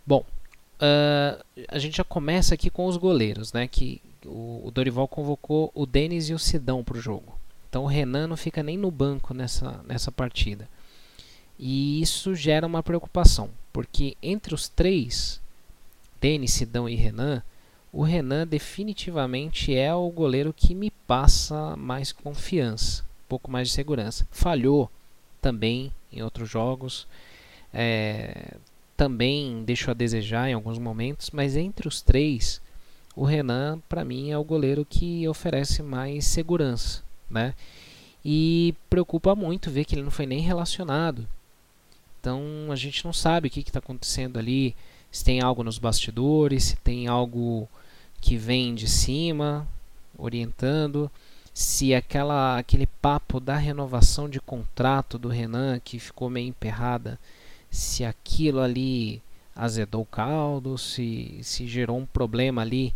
Bom, 0.07 0.25
uh, 0.77 1.43
a 1.69 1.79
gente 1.79 1.97
já 1.97 2.05
começa 2.05 2.55
aqui 2.55 2.69
com 2.69 2.87
os 2.87 2.99
goleiros, 2.99 3.53
né? 3.53 3.67
Que 3.67 4.01
o, 4.25 4.71
Dorival 4.73 5.09
convocou 5.09 5.71
o 5.75 5.87
Denis 5.87 6.29
e 6.29 6.35
o 6.35 6.39
Sidão 6.39 6.83
para 6.85 6.99
o 6.99 7.01
jogo. 7.01 7.39
Então 7.69 7.85
o 7.85 7.89
Renan 7.89 8.27
não 8.27 8.37
fica 8.37 8.63
nem 8.63 8.77
no 8.77 8.91
banco 8.91 9.33
nessa, 9.33 9.83
nessa 9.87 10.13
partida. 10.13 10.69
E 11.59 12.01
isso 12.01 12.35
gera 12.35 12.67
uma 12.67 12.83
preocupação, 12.83 13.51
porque 13.73 14.17
entre 14.23 14.55
os 14.55 14.69
três, 14.69 15.41
Denis, 16.21 16.53
Sidão 16.53 16.89
e 16.89 16.95
Renan, 16.95 17.43
o 17.93 18.03
Renan 18.03 18.47
definitivamente 18.47 19.75
é 19.75 19.95
o 19.95 20.09
goleiro 20.11 20.53
que 20.53 20.75
me 20.75 20.91
passa 21.07 21.77
mais 21.77 22.11
confiança, 22.11 23.03
um 23.03 23.29
pouco 23.29 23.51
mais 23.51 23.69
de 23.69 23.75
segurança. 23.75 24.27
Falhou 24.31 24.91
também 25.41 25.93
em 26.13 26.23
outros 26.23 26.49
jogos, 26.49 27.07
é, 27.73 28.55
também 28.97 29.63
deixou 29.65 29.93
a 29.93 29.95
desejar 29.95 30.49
em 30.49 30.55
alguns 30.55 30.79
momentos, 30.79 31.31
mas 31.31 31.57
entre 31.57 31.87
os 31.89 32.01
três, 32.01 32.61
o 33.15 33.25
Renan, 33.25 33.81
para 33.89 34.05
mim, 34.05 34.31
é 34.31 34.39
o 34.39 34.45
goleiro 34.45 34.87
que 34.89 35.29
oferece 35.29 35.83
mais 35.83 36.27
segurança, 36.27 37.03
né? 37.31 37.55
E 38.25 38.75
preocupa 38.89 39.35
muito 39.35 39.71
ver 39.71 39.85
que 39.85 39.95
ele 39.95 40.03
não 40.03 40.11
foi 40.11 40.27
nem 40.27 40.41
relacionado. 40.41 41.27
Então 42.21 42.43
a 42.71 42.77
gente 42.77 43.05
não 43.05 43.13
sabe 43.13 43.49
o 43.49 43.51
que 43.51 43.61
está 43.61 43.81
acontecendo 43.81 44.39
ali, 44.39 44.77
se 45.11 45.25
tem 45.25 45.41
algo 45.41 45.65
nos 45.65 45.79
bastidores, 45.79 46.65
se 46.65 46.77
tem 46.77 47.09
algo 47.09 47.69
que 48.21 48.37
vem 48.37 48.75
de 48.75 48.89
cima, 48.89 49.67
orientando, 50.17 51.11
se 51.53 51.95
aquela 51.95 52.59
aquele 52.59 52.87
papo 52.87 53.41
da 53.41 53.57
renovação 53.57 54.29
de 54.29 54.41
contrato 54.41 55.19
do 55.19 55.29
Renan 55.29 55.81
que 55.81 55.99
ficou 55.99 56.31
meio 56.31 56.49
emperrada, 56.49 57.19
se 57.71 58.05
aquilo 58.05 58.61
ali 58.61 59.21
azedou 59.55 60.03
o 60.03 60.07
caldo, 60.07 60.79
se, 60.79 61.39
se 61.43 61.67
gerou 61.67 61.99
um 61.99 62.07
problema 62.07 62.63
ali 62.63 62.95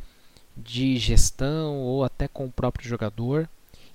de 0.56 0.96
gestão 0.98 1.76
ou 1.76 2.04
até 2.04 2.26
com 2.26 2.46
o 2.46 2.52
próprio 2.52 2.88
jogador. 2.88 3.48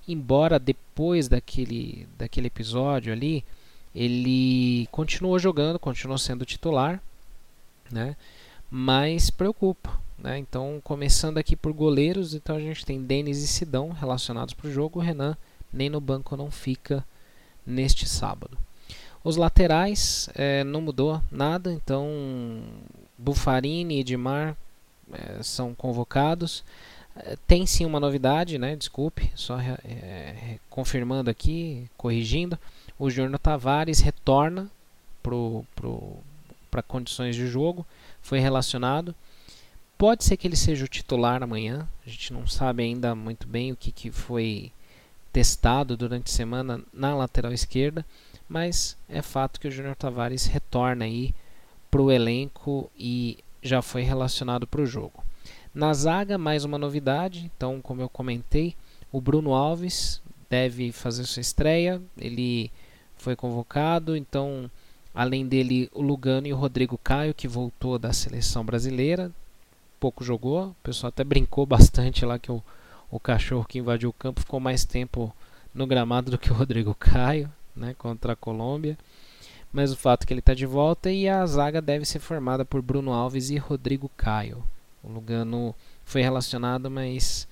Embora 0.06 0.58
depois 0.58 1.28
daquele, 1.28 2.08
daquele 2.18 2.48
episódio 2.48 3.12
ali, 3.12 3.44
ele 3.94 4.88
continuou 4.90 5.38
jogando, 5.38 5.78
continuou 5.78 6.18
sendo 6.18 6.44
titular, 6.44 7.00
né? 7.90 8.16
mas 8.70 9.30
preocupa. 9.30 10.00
Né? 10.18 10.38
Então, 10.38 10.80
começando 10.82 11.38
aqui 11.38 11.54
por 11.56 11.72
goleiros, 11.72 12.34
então 12.34 12.56
a 12.56 12.60
gente 12.60 12.86
tem 12.86 13.02
Denis 13.02 13.42
e 13.42 13.48
Sidão 13.48 13.90
relacionados 13.90 14.54
para 14.54 14.68
o 14.68 14.72
jogo. 14.72 14.98
O 14.98 15.02
Renan 15.02 15.36
nem 15.72 15.90
no 15.90 16.00
banco 16.00 16.36
não 16.36 16.50
fica 16.50 17.04
neste 17.66 18.08
sábado. 18.08 18.56
Os 19.24 19.36
laterais 19.36 20.28
é, 20.34 20.64
não 20.64 20.80
mudou 20.80 21.22
nada, 21.30 21.72
então 21.72 22.62
Bufarini 23.16 23.96
e 23.96 24.00
Edmar 24.00 24.56
é, 25.12 25.42
são 25.42 25.74
convocados. 25.74 26.64
É, 27.14 27.36
tem 27.46 27.66
sim 27.66 27.84
uma 27.84 28.00
novidade, 28.00 28.58
né? 28.58 28.74
desculpe, 28.74 29.30
só 29.34 29.60
é, 29.60 30.58
confirmando 30.68 31.30
aqui, 31.30 31.88
corrigindo. 31.96 32.58
O 32.98 33.10
Júnior 33.10 33.38
Tavares 33.38 34.00
retorna 34.00 34.70
para 35.22 36.82
condições 36.82 37.36
de 37.36 37.46
jogo, 37.46 37.86
foi 38.20 38.40
relacionado. 38.40 39.14
Pode 39.96 40.24
ser 40.24 40.36
que 40.36 40.48
ele 40.48 40.56
seja 40.56 40.84
o 40.84 40.88
titular 40.88 41.42
amanhã. 41.42 41.88
A 42.04 42.10
gente 42.10 42.32
não 42.32 42.46
sabe 42.46 42.82
ainda 42.82 43.14
muito 43.14 43.46
bem 43.46 43.70
o 43.70 43.76
que, 43.76 43.92
que 43.92 44.10
foi 44.10 44.72
testado 45.32 45.96
durante 45.96 46.30
a 46.30 46.34
semana 46.34 46.80
na 46.92 47.14
lateral 47.14 47.52
esquerda, 47.52 48.04
mas 48.52 48.96
é 49.08 49.22
fato 49.22 49.58
que 49.58 49.66
o 49.66 49.70
Júnior 49.70 49.96
Tavares 49.96 50.46
retorna 50.46 51.04
aí 51.04 51.34
para 51.90 52.02
o 52.02 52.10
elenco 52.10 52.90
e 52.96 53.38
já 53.62 53.80
foi 53.80 54.02
relacionado 54.02 54.66
para 54.66 54.82
o 54.82 54.86
jogo. 54.86 55.24
Na 55.74 55.94
zaga, 55.94 56.36
mais 56.36 56.64
uma 56.64 56.76
novidade. 56.76 57.50
Então, 57.56 57.80
como 57.80 58.02
eu 58.02 58.08
comentei, 58.08 58.76
o 59.10 59.20
Bruno 59.20 59.54
Alves 59.54 60.20
deve 60.50 60.92
fazer 60.92 61.24
sua 61.24 61.40
estreia. 61.40 62.02
Ele 62.18 62.70
foi 63.16 63.34
convocado. 63.34 64.14
Então, 64.14 64.70
além 65.14 65.46
dele, 65.46 65.88
o 65.94 66.02
Lugano 66.02 66.46
e 66.46 66.52
o 66.52 66.56
Rodrigo 66.56 66.98
Caio, 66.98 67.32
que 67.32 67.48
voltou 67.48 67.98
da 67.98 68.12
seleção 68.12 68.64
brasileira 68.64 69.32
pouco 70.02 70.24
jogou. 70.24 70.70
O 70.70 70.76
pessoal 70.82 71.10
até 71.10 71.22
brincou 71.22 71.64
bastante 71.64 72.26
lá 72.26 72.36
que 72.36 72.50
o, 72.50 72.60
o 73.08 73.20
cachorro 73.20 73.64
que 73.64 73.78
invadiu 73.78 74.10
o 74.10 74.12
campo 74.12 74.40
ficou 74.40 74.58
mais 74.58 74.84
tempo 74.84 75.32
no 75.72 75.86
gramado 75.86 76.32
do 76.32 76.38
que 76.38 76.50
o 76.50 76.54
Rodrigo 76.54 76.92
Caio, 76.92 77.48
né, 77.74 77.94
contra 77.98 78.32
a 78.32 78.36
Colômbia. 78.36 78.96
Mas 79.72 79.90
o 79.90 79.96
fato 79.96 80.24
é 80.24 80.26
que 80.26 80.32
ele 80.32 80.40
está 80.40 80.52
de 80.52 80.66
volta 80.66 81.10
e 81.10 81.28
a 81.28 81.44
zaga 81.46 81.80
deve 81.80 82.04
ser 82.04 82.18
formada 82.18 82.64
por 82.64 82.82
Bruno 82.82 83.12
Alves 83.12 83.48
e 83.48 83.56
Rodrigo 83.56 84.10
Caio. 84.16 84.62
O 85.02 85.10
Lugano 85.10 85.74
foi 86.04 86.20
relacionado, 86.20 86.90
mas 86.90 87.48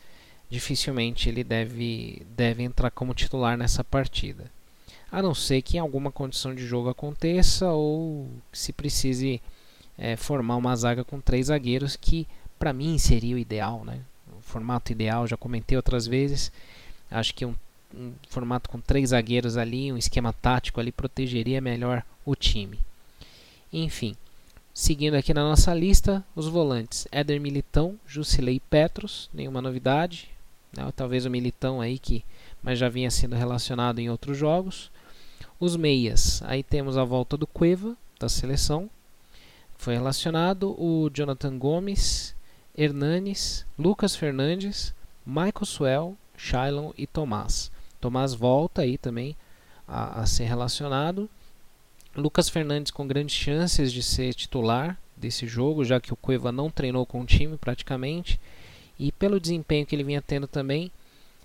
dificilmente 0.50 1.28
ele 1.28 1.42
deve, 1.42 2.26
deve 2.36 2.62
entrar 2.62 2.90
como 2.90 3.14
titular 3.14 3.56
nessa 3.56 3.82
partida. 3.82 4.50
A 5.10 5.22
não 5.22 5.34
ser 5.34 5.62
que 5.62 5.76
em 5.76 5.80
alguma 5.80 6.12
condição 6.12 6.54
de 6.54 6.64
jogo 6.64 6.88
aconteça 6.88 7.70
ou 7.70 8.28
se 8.52 8.72
precise 8.72 9.40
é, 9.96 10.14
formar 10.14 10.56
uma 10.56 10.76
zaga 10.76 11.04
com 11.04 11.20
três 11.20 11.46
zagueiros 11.46 11.96
que 11.96 12.28
para 12.58 12.72
mim 12.72 12.98
seria 12.98 13.34
o 13.34 13.38
ideal, 13.38 13.84
né? 13.84 14.00
O 14.38 14.40
formato 14.42 14.92
ideal, 14.92 15.26
já 15.26 15.36
comentei 15.36 15.76
outras 15.76 16.06
vezes. 16.06 16.52
Acho 17.10 17.34
que 17.34 17.44
um, 17.44 17.54
um, 17.94 18.12
formato 18.28 18.68
com 18.68 18.80
três 18.80 19.10
zagueiros 19.10 19.56
ali, 19.56 19.92
um 19.92 19.96
esquema 19.96 20.32
tático 20.32 20.80
ali 20.80 20.92
protegeria 20.92 21.60
melhor 21.60 22.04
o 22.24 22.34
time. 22.34 22.78
Enfim, 23.72 24.16
seguindo 24.74 25.14
aqui 25.14 25.32
na 25.32 25.42
nossa 25.42 25.74
lista, 25.74 26.24
os 26.34 26.48
volantes: 26.48 27.06
Éder 27.10 27.40
Militão, 27.40 27.98
Jusilei 28.06 28.60
Petros, 28.60 29.30
nenhuma 29.32 29.62
novidade, 29.62 30.30
né? 30.76 30.90
talvez 30.94 31.24
o 31.24 31.30
Militão 31.30 31.80
aí 31.80 31.98
que 31.98 32.24
mas 32.62 32.78
já 32.78 32.88
vinha 32.88 33.10
sendo 33.10 33.36
relacionado 33.36 33.98
em 34.00 34.10
outros 34.10 34.36
jogos. 34.36 34.90
Os 35.58 35.76
meias, 35.76 36.42
aí 36.44 36.62
temos 36.62 36.96
a 36.96 37.04
volta 37.04 37.36
do 37.36 37.46
Cueva 37.46 37.96
da 38.18 38.28
seleção, 38.28 38.90
foi 39.76 39.94
relacionado 39.94 40.74
o 40.78 41.08
Jonathan 41.12 41.56
Gomes, 41.58 42.34
Hernanes, 42.76 43.64
Lucas 43.78 44.14
Fernandes, 44.14 44.94
Michael 45.24 45.64
Suel, 45.64 46.16
Shailon 46.36 46.92
e 46.98 47.06
Tomás. 47.06 47.70
Tomás 48.00 48.34
volta 48.34 48.82
aí 48.82 48.96
também 48.96 49.36
a, 49.86 50.22
a 50.22 50.26
ser 50.26 50.44
relacionado. 50.44 51.28
Lucas 52.16 52.48
Fernandes 52.48 52.90
com 52.90 53.06
grandes 53.06 53.34
chances 53.34 53.92
de 53.92 54.02
ser 54.02 54.34
titular 54.34 54.98
desse 55.16 55.46
jogo, 55.46 55.84
já 55.84 56.00
que 56.00 56.12
o 56.12 56.16
Cueva 56.16 56.50
não 56.50 56.70
treinou 56.70 57.04
com 57.06 57.20
o 57.20 57.26
time 57.26 57.56
praticamente. 57.56 58.40
E 58.98 59.12
pelo 59.12 59.40
desempenho 59.40 59.86
que 59.86 59.94
ele 59.94 60.04
vinha 60.04 60.20
tendo 60.20 60.46
também, 60.46 60.90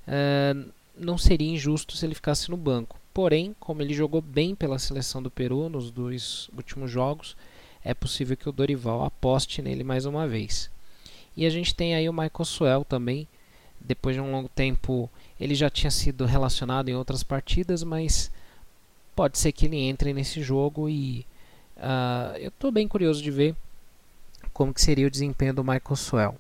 uh, 0.08 0.72
não 0.98 1.18
seria 1.18 1.52
injusto 1.52 1.96
se 1.96 2.06
ele 2.06 2.16
ficasse 2.16 2.50
no 2.50 2.58
banco. 2.58 3.00
Porém, 3.14 3.56
como 3.60 3.82
ele 3.82 3.94
jogou 3.94 4.22
bem 4.22 4.56
pela 4.56 4.80
seleção 4.80 5.22
do 5.22 5.32
Peru 5.32 5.70
nos 5.70 5.90
dois 5.90 6.50
últimos 6.56 6.92
jogos, 6.92 7.36
é 7.84 7.94
possível 7.94 8.36
que 8.36 8.50
o 8.50 8.52
Dorival 8.52 9.04
aposte 9.04 9.62
nele 9.62 9.84
mais 9.84 10.06
uma 10.06 10.28
vez. 10.28 10.70
E 11.38 11.46
a 11.46 11.50
gente 11.50 11.76
tem 11.76 11.96
aí 11.96 12.10
o 12.10 12.14
Michael 12.14 12.46
Suel 12.46 12.84
também. 12.84 13.28
Depois 13.80 14.16
de 14.16 14.22
um 14.22 14.32
longo 14.32 14.50
tempo, 14.50 15.10
ele 15.40 15.56
já 15.56 15.70
tinha 15.70 15.92
sido 15.92 16.26
relacionado 16.26 16.90
em 16.90 16.96
outras 16.96 17.24
partidas, 17.24 17.84
mas 17.84 18.32
pode 19.16 19.38
ser 19.38 19.52
que 19.52 19.66
ele 19.66 19.78
entre 19.78 20.14
nesse 20.14 20.42
jogo 20.42 20.90
e 20.90 21.26
uh, 21.78 22.38
eu 22.38 22.50
estou 22.50 22.72
bem 22.72 22.88
curioso 22.88 23.22
de 23.22 23.32
ver 23.32 23.56
como 24.54 24.74
que 24.74 24.82
seria 24.82 25.08
o 25.08 25.12
desempenho 25.12 25.54
do 25.54 25.64
Michael 25.64 25.96
Suel. 25.96 26.36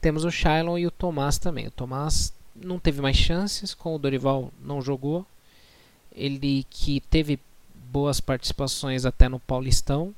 Temos 0.00 0.24
o 0.24 0.30
Shylon 0.30 0.78
e 0.78 0.86
o 0.86 0.90
Tomás 0.90 1.38
também. 1.38 1.66
O 1.66 1.70
Tomás 1.70 2.32
não 2.54 2.78
teve 2.78 3.00
mais 3.00 3.16
chances, 3.16 3.74
com 3.74 3.94
o 3.94 3.98
Dorival 3.98 4.52
não 4.62 4.80
jogou. 4.82 5.26
Ele 6.14 6.66
que 6.68 7.00
teve 7.00 7.38
boas 7.90 8.20
participações 8.20 9.04
até 9.04 9.28
no 9.28 9.40
Paulistão, 9.40 10.14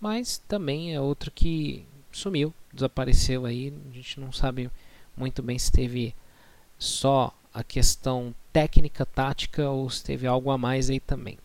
mas 0.00 0.38
também 0.48 0.94
é 0.94 1.00
outro 1.00 1.30
que 1.30 1.84
sumiu, 2.12 2.52
desapareceu 2.72 3.46
aí. 3.46 3.72
A 3.90 3.94
gente 3.94 4.20
não 4.20 4.32
sabe 4.32 4.70
muito 5.16 5.42
bem 5.42 5.58
se 5.58 5.72
teve 5.72 6.14
só 6.78 7.34
a 7.58 7.64
questão 7.64 8.32
técnica, 8.52 9.04
tática 9.04 9.68
ou 9.68 9.90
se 9.90 10.04
teve 10.04 10.28
algo 10.28 10.52
a 10.52 10.56
mais 10.56 10.88
aí 10.88 11.00
também. 11.00 11.36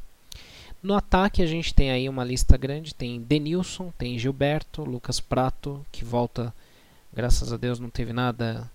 No 0.82 0.94
ataque 0.94 1.42
a 1.42 1.46
gente 1.48 1.74
tem 1.74 1.90
aí 1.90 2.08
uma 2.08 2.24
lista 2.24 2.56
grande, 2.56 2.94
tem 2.94 3.20
Denilson, 3.20 3.92
tem 3.98 4.20
Gilberto, 4.20 4.84
Lucas 4.84 5.20
Prato, 5.20 5.84
que 5.92 6.06
volta, 6.06 6.54
graças 7.12 7.52
a 7.52 7.58
Deus 7.58 7.80
não 7.80 7.90
teve 7.90 8.14
nada 8.14 8.70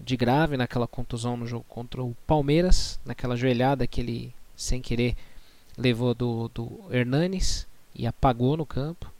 de 0.00 0.16
grave 0.16 0.56
naquela 0.56 0.88
contusão 0.88 1.36
no 1.36 1.46
jogo 1.46 1.64
contra 1.68 2.02
o 2.02 2.16
Palmeiras, 2.26 2.98
naquela 3.06 3.36
joelhada 3.36 3.86
que 3.86 4.00
ele 4.00 4.34
sem 4.56 4.82
querer 4.82 5.14
levou 5.78 6.12
do, 6.12 6.50
do 6.52 6.80
Hernanes 6.90 7.68
e 7.94 8.04
apagou 8.04 8.56
no 8.56 8.66
campo. 8.66 9.12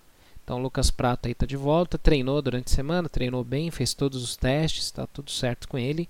Então 0.42 0.58
o 0.58 0.62
Lucas 0.62 0.90
Prato 0.90 1.26
aí 1.26 1.32
está 1.32 1.46
de 1.46 1.56
volta, 1.56 1.96
treinou 1.96 2.42
durante 2.42 2.72
a 2.72 2.74
semana, 2.74 3.08
treinou 3.08 3.44
bem, 3.44 3.70
fez 3.70 3.94
todos 3.94 4.24
os 4.24 4.36
testes, 4.36 4.86
está 4.86 5.06
tudo 5.06 5.30
certo 5.30 5.68
com 5.68 5.78
ele. 5.78 6.08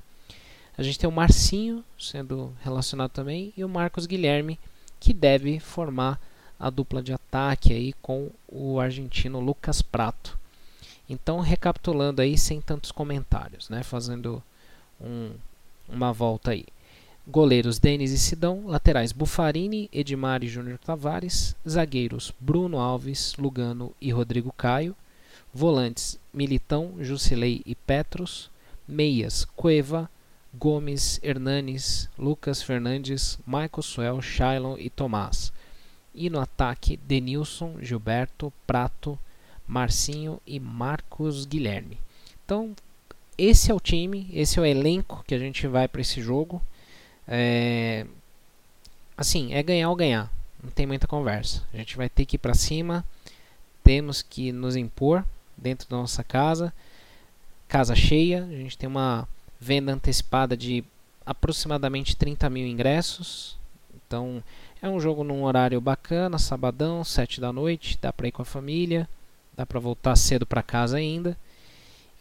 A 0.77 0.83
gente 0.83 0.99
tem 0.99 1.09
o 1.09 1.13
Marcinho 1.13 1.85
sendo 1.99 2.53
relacionado 2.63 3.11
também 3.11 3.53
e 3.57 3.65
o 3.65 3.69
Marcos 3.69 4.07
Guilherme 4.07 4.59
que 4.99 5.13
deve 5.13 5.59
formar 5.59 6.21
a 6.59 6.69
dupla 6.69 7.03
de 7.03 7.13
ataque 7.13 7.73
aí 7.73 7.93
com 8.03 8.31
o 8.47 8.79
argentino 8.79 9.41
Lucas 9.41 9.81
Prato. 9.81 10.39
Então, 11.09 11.41
recapitulando 11.41 12.21
aí, 12.21 12.39
sem 12.39 12.61
tantos 12.61 12.93
comentários, 12.93 13.69
né? 13.69 13.83
fazendo 13.83 14.43
um, 15.01 15.33
uma 15.89 16.13
volta 16.13 16.53
aí. 16.53 16.67
Goleiros 17.27 17.79
Denis 17.79 18.13
e 18.13 18.19
Sidão, 18.19 18.67
laterais 18.67 19.13
Bufarini, 19.13 19.89
Edmar 19.93 20.45
e 20.45 20.49
Júnior 20.49 20.79
Tavares, 20.79 21.57
zagueiros 21.69 22.33
Bruno 22.39 22.79
Alves, 22.79 23.35
Lugano 23.39 23.93
e 24.01 24.11
Rodrigo 24.11 24.53
Caio, 24.53 24.97
volantes 25.53 26.19
Militão, 26.33 26.95
Jusilei 27.01 27.63
e 27.65 27.75
Petros, 27.75 28.51
meias 28.87 29.45
Cueva, 29.57 30.11
Gomes, 30.53 31.21
Hernanes, 31.23 32.09
Lucas 32.19 32.63
Fernandes, 32.63 33.39
Michael 33.47 33.83
Suel, 33.83 34.23
Shailon 34.23 34.77
e 34.79 34.91
Tomás. 34.91 35.53
E 36.15 36.29
no 36.29 36.41
ataque, 36.41 36.97
Denilson, 36.97 37.77
Gilberto, 37.81 38.53
Prato, 38.67 39.19
Marcinho 39.67 40.41
e 40.47 40.59
Marcos 40.59 41.45
Guilherme. 41.45 41.99
Então, 42.45 42.75
esse 43.39 43.71
é 43.71 43.75
o 43.75 43.81
time, 43.81 44.29
esse 44.33 44.59
é 44.59 44.63
o 44.63 44.67
elenco 44.67 45.25
que 45.27 45.35
a 45.35 45.39
gente 45.39 45.67
vai 45.67 45.87
para 45.87 46.01
esse 46.01 46.21
jogo. 46.21 46.61
É, 47.27 48.05
assim, 49.17 49.55
é 49.55 49.63
ganhar 49.63 49.89
ou 49.89 49.97
ganhar. 49.97 50.31
Não 50.63 50.71
tem 50.71 50.87
muita 50.87 51.07
conversa. 51.07 51.63
A 51.73 51.77
gente 51.77 51.97
vai 51.97 52.09
ter 52.09 52.27
que 52.27 52.37
ir 52.37 52.39
para 52.39 52.55
cima. 52.55 53.05
Temos 53.83 54.21
que 54.21 54.53
nos 54.53 54.77
impor 54.77 55.25
dentro 55.57 55.89
da 55.89 55.97
nossa 55.97 56.25
casa. 56.25 56.73
Casa 57.69 57.95
cheia. 57.95 58.45
A 58.45 58.57
gente 58.57 58.77
tem 58.77 58.89
uma 58.89 59.29
venda 59.61 59.93
antecipada 59.93 60.57
de 60.57 60.83
aproximadamente 61.25 62.17
30 62.17 62.49
mil 62.49 62.67
ingressos. 62.67 63.59
Então 63.95 64.43
é 64.81 64.89
um 64.89 64.99
jogo 64.99 65.23
num 65.23 65.45
horário 65.45 65.81
bacana, 65.81 66.39
sabadão, 66.39 67.05
7 67.05 67.41
da 67.41 67.53
noite. 67.53 67.99
Dá 68.01 68.13
para 68.13 68.29
ir 68.29 68.33
com 68.33 68.43
a 68.43 68.47
família. 68.47 69.09
Dá 69.57 69.67
para 69.67 69.79
voltar 69.79 70.17
cedo 70.17 70.47
para 70.47 70.63
casa 70.63 70.97
ainda. 70.97 71.37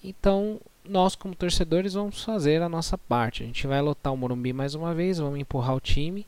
Então 0.04 0.60
nós, 0.84 1.16
como 1.16 1.36
torcedores, 1.36 1.94
vamos 1.94 2.24
fazer 2.24 2.62
a 2.62 2.70
nossa 2.70 2.98
parte. 2.98 3.44
A 3.44 3.46
gente 3.46 3.68
vai 3.68 3.82
lotar 3.82 4.12
o 4.12 4.18
Morumbi 4.18 4.52
mais 4.52 4.74
uma 4.74 4.94
vez, 4.94 5.20
vamos 5.20 5.40
empurrar 5.40 5.76
o 5.76 5.80
time. 5.80 6.26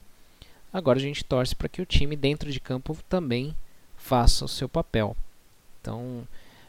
Agora 0.72 1.00
a 1.00 1.02
gente 1.02 1.24
torce 1.26 1.56
para 1.56 1.68
que 1.68 1.82
o 1.82 1.86
time 1.86 2.16
dentro 2.16 2.52
de 2.52 2.60
campo 2.60 2.98
também 3.10 3.56
faça 3.98 4.46
o 4.46 4.48
seu 4.48 4.70
papel. 4.70 5.18
Então, 5.82 6.28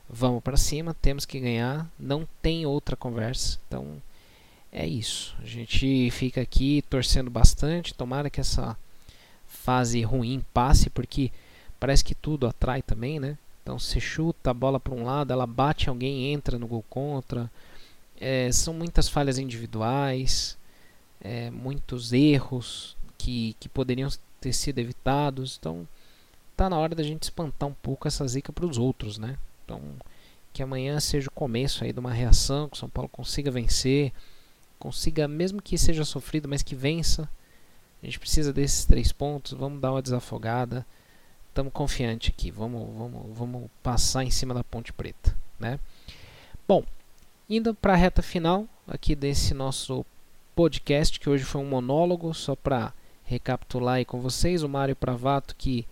vamos 0.09 0.43
para 0.43 0.57
cima, 0.57 0.95
temos 0.95 1.25
que 1.25 1.39
ganhar, 1.39 1.87
não 1.99 2.27
tem 2.41 2.67
outra 2.67 2.97
conversa. 2.97 3.59
Então, 3.69 4.03
é 4.73 4.87
isso. 4.87 5.37
A 5.43 5.47
gente 5.47 6.11
fica 6.11 6.41
aqui 6.41 6.83
torcendo 6.89 7.31
bastante, 7.31 7.95
tomara 7.95 8.31
que 8.31 8.41
essa 8.41 8.77
fase 9.47 10.03
ruim 10.03 10.45
passe, 10.53 10.91
porque 10.91 11.31
parece 11.79 12.03
que 12.03 12.15
tudo 12.15 12.47
atrai 12.47 12.83
também, 12.83 13.21
né? 13.21 13.37
Então, 13.63 13.79
se 13.79 14.01
chuta 14.01 14.51
a 14.51 14.55
bola 14.55 14.81
para 14.81 14.95
um 14.95 15.05
lado, 15.05 15.33
ela 15.33 15.47
bate 15.47 15.89
alguém, 15.89 16.33
entra 16.33 16.59
no 16.59 16.67
gol 16.67 16.85
contra 16.91 17.49
é, 18.23 18.53
são 18.53 18.73
muitas 18.73 19.09
falhas 19.09 19.37
individuais, 19.37 20.57
é, 21.21 21.51
muitos 21.51 22.13
erros 22.13 22.97
que, 23.19 23.57
que 23.59 23.69
poderiam 23.69 24.09
ter 24.41 24.53
sido 24.53 24.79
evitados. 24.79 25.57
Então, 25.59 25.89
tá 26.57 26.71
na 26.71 26.79
hora 26.79 26.95
da 26.95 27.03
gente 27.03 27.25
espantar 27.25 27.69
um 27.69 27.75
pouco 27.75 28.07
essa 28.07 28.27
zica 28.29 28.53
para 28.53 28.65
os 28.65 28.79
outros, 28.79 29.19
né? 29.19 29.37
Então, 29.65 29.83
que 30.53 30.63
amanhã 30.63 31.01
seja 31.01 31.29
o 31.29 31.33
começo 31.33 31.83
aí 31.83 31.93
de 31.93 31.99
uma 31.99 32.13
reação, 32.13 32.69
que 32.69 32.77
o 32.77 32.79
São 32.79 32.89
Paulo 32.89 33.09
consiga 33.09 33.51
vencer, 33.51 34.13
consiga, 34.83 35.29
mesmo 35.29 35.63
que 35.63 35.79
seja 35.79 36.05
sofrido, 36.05 36.49
mas 36.49 36.63
que 36.63 36.75
vença. 36.75 37.29
A 38.03 38.07
gente 38.07 38.19
precisa 38.19 38.53
desses 38.53 38.85
três 38.85 39.13
pontos, 39.13 39.53
vamos 39.53 39.81
dar 39.81 39.93
uma 39.93 40.03
desafogada. 40.03 40.85
Estamos 41.49 41.73
confiantes 41.73 42.33
aqui, 42.35 42.51
vamos, 42.51 42.89
vamos, 42.97 43.39
vamos 43.39 43.71
passar 43.83 44.25
em 44.25 44.31
cima 44.31 44.55
da 44.55 44.65
Ponte 44.65 44.93
Preta, 44.93 45.37
né? 45.61 45.79
Bom, 46.67 46.85
Indo 47.55 47.75
para 47.75 47.93
a 47.93 47.97
reta 47.97 48.23
final 48.23 48.67
aqui 48.89 49.15
desse 49.15 49.53
nosso 49.53 50.07
podcast, 50.55 51.21
que 51.21 51.29
hoje 51.29 51.45
foi 51.45 51.61
um 51.61 51.69
monólogo, 51.69 52.33
só 52.33 52.57
para 52.57 52.95
recapitular 53.25 53.97
aí 53.97 54.07
com 54.07 54.23
vocês, 54.23 54.63
o 54.63 54.69
Mário 54.71 54.97
Pravato 54.97 55.55
que 55.55 55.87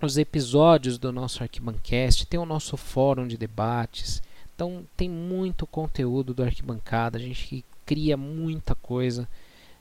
os 0.00 0.16
episódios 0.16 0.96
do 0.96 1.12
nosso 1.12 1.42
Arquibancast, 1.42 2.24
tem 2.26 2.38
o 2.38 2.46
nosso 2.46 2.76
fórum 2.76 3.26
de 3.26 3.36
debates. 3.36 4.22
Então 4.54 4.86
tem 4.96 5.10
muito 5.10 5.66
conteúdo 5.66 6.32
do 6.32 6.42
Arquibancada, 6.42 7.18
a 7.18 7.20
gente 7.20 7.64
cria 7.84 8.16
muita 8.16 8.74
coisa. 8.74 9.28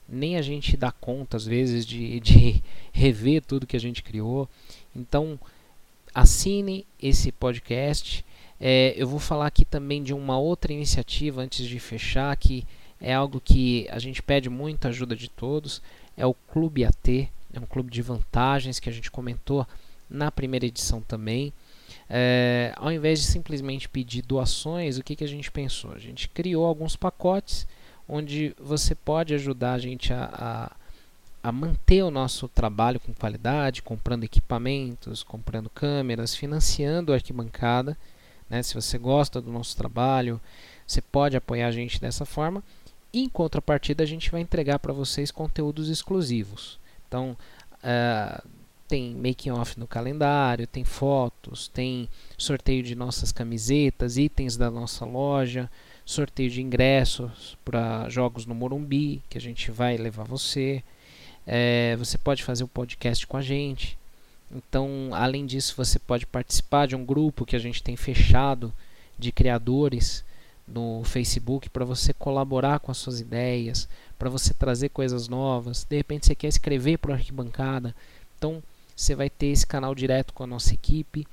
Nem 0.09 0.37
a 0.37 0.41
gente 0.41 0.77
dá 0.77 0.91
conta 0.91 1.37
às 1.37 1.45
vezes 1.45 1.85
de, 1.85 2.19
de 2.19 2.63
rever 2.91 3.43
tudo 3.43 3.67
que 3.67 3.77
a 3.77 3.79
gente 3.79 4.01
criou. 4.01 4.49
Então 4.95 5.39
assine 6.17 6.83
esse 6.99 7.31
podcast. 7.31 8.25
É, 8.59 8.95
eu 8.97 9.07
vou 9.07 9.19
falar 9.19 9.45
aqui 9.45 9.63
também 9.63 10.01
de 10.01 10.15
uma 10.15 10.39
outra 10.39 10.73
iniciativa 10.73 11.41
antes 11.41 11.67
de 11.67 11.79
fechar, 11.79 12.35
que 12.35 12.65
é 12.99 13.13
algo 13.13 13.39
que 13.39 13.87
a 13.91 13.99
gente 13.99 14.23
pede 14.23 14.49
muita 14.49 14.87
ajuda 14.87 15.15
de 15.15 15.29
todos. 15.29 15.79
É 16.17 16.25
o 16.25 16.33
Clube 16.33 16.83
AT, 16.83 17.29
é 17.53 17.59
um 17.59 17.67
clube 17.67 17.91
de 17.91 18.01
vantagens 18.01 18.79
que 18.79 18.89
a 18.89 18.91
gente 18.91 19.11
comentou 19.11 19.67
na 20.09 20.31
primeira 20.31 20.65
edição 20.65 21.01
também. 21.01 21.53
É, 22.09 22.73
ao 22.77 22.91
invés 22.91 23.19
de 23.19 23.27
simplesmente 23.27 23.87
pedir 23.87 24.23
doações, 24.23 24.97
o 24.97 25.03
que, 25.03 25.15
que 25.15 25.23
a 25.23 25.27
gente 25.27 25.51
pensou? 25.51 25.91
A 25.91 25.99
gente 25.99 26.27
criou 26.29 26.65
alguns 26.65 26.95
pacotes 26.95 27.67
onde 28.09 28.55
você 28.59 28.95
pode 28.95 29.35
ajudar 29.35 29.73
a 29.73 29.79
gente 29.79 30.11
a, 30.11 30.71
a, 31.43 31.51
manter 31.51 32.03
o 32.03 32.11
nosso 32.11 32.47
trabalho 32.47 32.99
com 32.99 33.13
qualidade, 33.13 33.81
comprando 33.81 34.23
equipamentos, 34.23 35.23
comprando 35.23 35.69
câmeras, 35.69 36.35
financiando 36.35 37.11
a 37.11 37.15
arquibancada. 37.15 37.97
Né? 38.49 38.63
Se 38.63 38.73
você 38.75 38.97
gosta 38.97 39.41
do 39.41 39.51
nosso 39.51 39.75
trabalho, 39.75 40.39
você 40.85 41.01
pode 41.01 41.35
apoiar 41.35 41.67
a 41.67 41.71
gente 41.71 41.99
dessa 41.99 42.25
forma. 42.25 42.63
Em 43.13 43.27
contrapartida, 43.29 44.03
a 44.03 44.07
gente 44.07 44.31
vai 44.31 44.41
entregar 44.41 44.79
para 44.79 44.93
vocês 44.93 45.31
conteúdos 45.31 45.89
exclusivos. 45.89 46.79
Então, 47.07 47.37
uh, 47.83 48.47
tem 48.87 49.13
making 49.15 49.51
off 49.51 49.77
no 49.79 49.85
calendário, 49.85 50.65
tem 50.65 50.83
fotos, 50.83 51.67
tem 51.67 52.07
sorteio 52.37 52.81
de 52.81 52.95
nossas 52.95 53.31
camisetas, 53.31 54.17
itens 54.17 54.55
da 54.55 54.71
nossa 54.71 55.05
loja, 55.05 55.69
sorteio 56.05 56.49
de 56.49 56.61
ingressos 56.61 57.57
para 57.65 58.07
jogos 58.07 58.45
no 58.45 58.55
Morumbi, 58.55 59.21
que 59.29 59.37
a 59.37 59.41
gente 59.41 59.71
vai 59.71 59.97
levar 59.97 60.23
você. 60.23 60.81
É, 61.47 61.95
você 61.95 62.17
pode 62.17 62.43
fazer 62.43 62.63
o 62.63 62.65
um 62.65 62.69
podcast 62.69 63.25
com 63.25 63.37
a 63.37 63.41
gente. 63.41 63.97
Então, 64.53 65.09
além 65.13 65.45
disso, 65.45 65.73
você 65.77 65.97
pode 65.97 66.25
participar 66.25 66.87
de 66.87 66.95
um 66.95 67.05
grupo 67.05 67.45
que 67.45 67.55
a 67.55 67.59
gente 67.59 67.81
tem 67.81 67.95
fechado 67.95 68.73
de 69.17 69.31
criadores 69.31 70.23
no 70.67 71.01
Facebook 71.05 71.69
para 71.69 71.85
você 71.85 72.13
colaborar 72.13 72.79
com 72.79 72.91
as 72.91 72.97
suas 72.97 73.21
ideias, 73.21 73.87
para 74.19 74.29
você 74.29 74.53
trazer 74.53 74.89
coisas 74.89 75.29
novas. 75.29 75.85
De 75.89 75.95
repente, 75.95 76.27
você 76.27 76.35
quer 76.35 76.49
escrever 76.49 76.97
para 76.97 77.13
a 77.13 77.17
arquibancada. 77.17 77.95
Então, 78.37 78.61
você 78.95 79.15
vai 79.15 79.29
ter 79.29 79.47
esse 79.47 79.65
canal 79.65 79.95
direto 79.95 80.33
com 80.33 80.43
a 80.43 80.47
nossa 80.47 80.73
equipe 80.73 81.25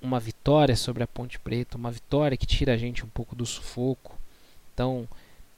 uma 0.00 0.20
vitória 0.20 0.76
sobre 0.76 1.02
a 1.02 1.06
Ponte 1.06 1.38
Preta, 1.38 1.76
uma 1.76 1.90
vitória 1.90 2.36
que 2.36 2.46
tira 2.46 2.74
a 2.74 2.76
gente 2.76 3.04
um 3.04 3.08
pouco 3.08 3.34
do 3.34 3.44
sufoco. 3.44 4.16
Então, 4.72 5.08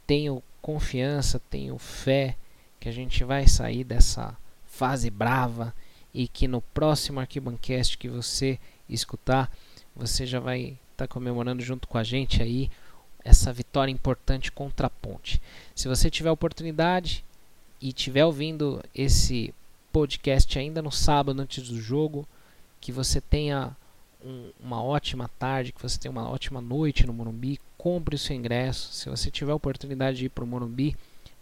tenho 0.06 0.42
confiança, 0.62 1.40
tenho 1.50 1.76
fé 1.78 2.36
que 2.80 2.88
a 2.88 2.92
gente 2.92 3.24
vai 3.24 3.46
sair 3.46 3.84
dessa 3.84 4.36
fase 4.66 5.10
brava 5.10 5.74
e 6.14 6.26
que 6.26 6.48
no 6.48 6.62
próximo 6.62 7.20
Arquibancast 7.20 7.98
que 7.98 8.08
você 8.08 8.58
escutar, 8.88 9.50
você 9.94 10.24
já 10.24 10.40
vai 10.40 10.78
estar 10.98 11.06
tá 11.06 11.14
comemorando 11.14 11.62
junto 11.62 11.86
com 11.86 11.96
a 11.96 12.02
gente 12.02 12.42
aí 12.42 12.68
essa 13.24 13.52
vitória 13.52 13.92
importante 13.92 14.50
contra 14.50 14.88
a 14.88 14.90
Ponte. 14.90 15.40
Se 15.74 15.86
você 15.86 16.10
tiver 16.10 16.30
oportunidade 16.30 17.24
e 17.80 17.92
tiver 17.92 18.24
ouvindo 18.24 18.82
esse 18.94 19.54
podcast 19.92 20.58
ainda 20.58 20.82
no 20.82 20.90
sábado 20.90 21.40
antes 21.40 21.68
do 21.68 21.80
jogo, 21.80 22.26
que 22.80 22.90
você 22.90 23.20
tenha 23.20 23.76
um, 24.24 24.50
uma 24.60 24.82
ótima 24.82 25.30
tarde, 25.38 25.72
que 25.72 25.82
você 25.82 25.98
tenha 25.98 26.10
uma 26.10 26.28
ótima 26.28 26.60
noite 26.60 27.06
no 27.06 27.12
Morumbi, 27.12 27.60
compre 27.76 28.16
o 28.16 28.18
seu 28.18 28.34
ingresso. 28.34 28.92
Se 28.92 29.08
você 29.08 29.30
tiver 29.30 29.52
oportunidade 29.52 30.18
de 30.18 30.26
ir 30.26 30.30
para 30.30 30.44
o 30.44 30.46
Morumbi, 30.46 30.96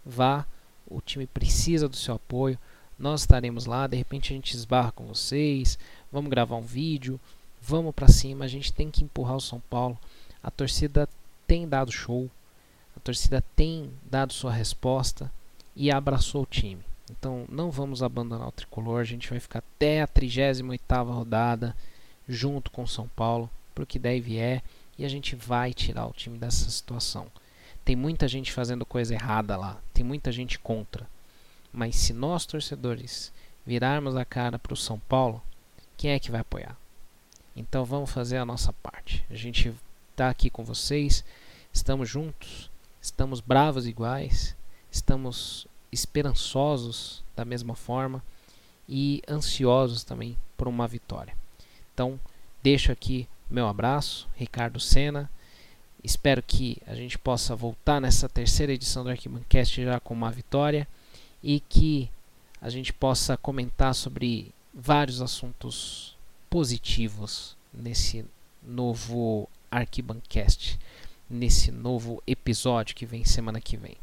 vá. 0.05 0.45
O 0.89 1.01
time 1.01 1.25
precisa 1.25 1.89
do 1.89 1.97
seu 1.97 2.15
apoio. 2.15 2.57
Nós 2.97 3.21
estaremos 3.21 3.65
lá. 3.65 3.87
De 3.87 3.97
repente 3.97 4.31
a 4.31 4.35
gente 4.35 4.53
esbarra 4.53 4.91
com 4.91 5.05
vocês. 5.05 5.77
Vamos 6.11 6.29
gravar 6.29 6.55
um 6.55 6.61
vídeo. 6.61 7.19
Vamos 7.67 7.93
para 7.93 8.07
cima. 8.07 8.45
A 8.45 8.47
gente 8.47 8.71
tem 8.71 8.89
que 8.89 9.03
empurrar 9.03 9.35
o 9.35 9.41
São 9.41 9.59
Paulo. 9.59 9.99
A 10.41 10.49
torcida 10.49 11.09
tem 11.45 11.67
dado 11.67 11.91
show. 11.91 12.31
A 12.95 12.99
torcida 13.01 13.43
tem 13.57 13.91
dado 14.09 14.31
sua 14.31 14.53
resposta 14.53 15.29
e 15.75 15.91
abraçou 15.91 16.43
o 16.43 16.45
time. 16.45 16.81
Então 17.11 17.43
não 17.49 17.69
vamos 17.69 18.01
abandonar 18.01 18.47
o 18.47 18.53
tricolor. 18.53 19.01
A 19.01 19.03
gente 19.03 19.29
vai 19.29 19.41
ficar 19.41 19.59
até 19.59 20.01
a 20.01 20.07
38 20.07 20.81
rodada 21.11 21.75
junto 22.25 22.71
com 22.71 22.83
o 22.83 22.87
São 22.87 23.09
Paulo, 23.09 23.49
porque 23.75 23.99
daí 23.99 24.21
vier 24.21 24.63
e 24.97 25.03
a 25.03 25.09
gente 25.09 25.35
vai 25.35 25.73
tirar 25.73 26.07
o 26.07 26.13
time 26.13 26.37
dessa 26.37 26.69
situação. 26.69 27.27
Tem 27.83 27.97
muita 27.97 28.29
gente 28.29 28.53
fazendo 28.53 28.85
coisa 28.85 29.13
errada 29.13 29.57
lá, 29.57 29.77
tem 29.93 30.05
muita 30.05 30.31
gente 30.31 30.57
contra. 30.57 31.05
Mas 31.71 31.97
se 31.97 32.13
nós 32.13 32.45
torcedores 32.45 33.33
virarmos 33.65 34.15
a 34.15 34.23
cara 34.23 34.57
para 34.57 34.73
o 34.73 34.77
São 34.77 34.99
Paulo, 34.99 35.41
quem 35.97 36.11
é 36.11 36.19
que 36.19 36.31
vai 36.31 36.39
apoiar? 36.39 36.77
Então 37.57 37.83
vamos 37.83 38.11
fazer 38.11 38.37
a 38.37 38.45
nossa 38.45 38.71
parte. 38.71 39.25
A 39.31 39.35
gente 39.35 39.73
está 40.11 40.29
aqui 40.29 40.47
com 40.47 40.63
vocês, 40.63 41.25
estamos 41.73 42.07
juntos, 42.07 42.69
estamos 43.01 43.41
bravos 43.41 43.87
iguais, 43.87 44.55
estamos 44.91 45.67
esperançosos 45.91 47.23
da 47.35 47.43
mesma 47.43 47.75
forma 47.75 48.23
e 48.87 49.23
ansiosos 49.27 50.03
também 50.03 50.37
por 50.55 50.67
uma 50.67 50.87
vitória. 50.87 51.35
Então, 51.93 52.19
deixo 52.61 52.91
aqui 52.91 53.27
meu 53.49 53.67
abraço, 53.67 54.27
Ricardo 54.35 54.79
Sena. 54.79 55.29
Espero 56.03 56.43
que 56.43 56.77
a 56.85 56.93
gente 56.93 57.17
possa 57.17 57.55
voltar 57.55 57.99
nessa 57.99 58.29
terceira 58.29 58.73
edição 58.73 59.03
do 59.03 59.09
Arquibancast 59.09 59.83
já 59.83 59.99
com 59.99 60.13
uma 60.13 60.29
vitória 60.29 60.87
e 61.41 61.59
que 61.59 62.09
a 62.61 62.69
gente 62.69 62.93
possa 62.93 63.35
comentar 63.35 63.95
sobre 63.95 64.53
vários 64.73 65.21
assuntos 65.21 66.16
positivos 66.49 67.55
nesse 67.73 68.25
novo 68.61 69.49
Arquibancast, 69.69 70.79
nesse 71.29 71.71
novo 71.71 72.21
episódio 72.25 72.95
que 72.95 73.05
vem 73.05 73.25
semana 73.25 73.61
que 73.61 73.77
vem. 73.77 73.97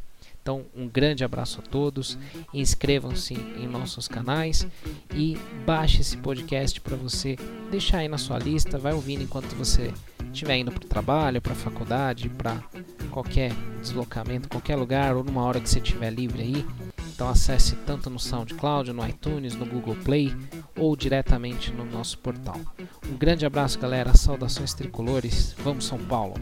Então, 0.44 0.66
um 0.76 0.86
grande 0.86 1.24
abraço 1.24 1.60
a 1.60 1.62
todos. 1.62 2.18
Inscrevam-se 2.52 3.32
em 3.32 3.66
nossos 3.66 4.06
canais 4.06 4.66
e 5.14 5.38
baixe 5.64 6.02
esse 6.02 6.18
podcast 6.18 6.82
para 6.82 6.96
você 6.96 7.38
deixar 7.70 7.98
aí 7.98 8.08
na 8.08 8.18
sua 8.18 8.38
lista. 8.38 8.76
Vai 8.76 8.92
ouvindo 8.92 9.22
enquanto 9.22 9.54
você 9.54 9.90
estiver 10.30 10.58
indo 10.58 10.70
para 10.70 10.84
o 10.84 10.88
trabalho, 10.88 11.40
para 11.40 11.54
a 11.54 11.56
faculdade, 11.56 12.28
para 12.28 12.62
qualquer 13.10 13.52
deslocamento, 13.80 14.46
qualquer 14.50 14.76
lugar 14.76 15.16
ou 15.16 15.24
numa 15.24 15.42
hora 15.42 15.60
que 15.60 15.70
você 15.70 15.78
estiver 15.78 16.10
livre 16.10 16.42
aí. 16.42 16.83
Então 17.14 17.28
acesse 17.28 17.76
tanto 17.86 18.10
no 18.10 18.18
SoundCloud, 18.18 18.92
no 18.92 19.06
iTunes, 19.06 19.54
no 19.54 19.64
Google 19.64 19.94
Play 19.94 20.34
ou 20.76 20.96
diretamente 20.96 21.72
no 21.72 21.84
nosso 21.84 22.18
portal. 22.18 22.60
Um 23.08 23.16
grande 23.16 23.46
abraço, 23.46 23.78
galera. 23.78 24.16
Saudações 24.16 24.74
tricolores. 24.74 25.54
Vamos 25.62 25.84
São 25.84 25.98
Paulo. 25.98 26.34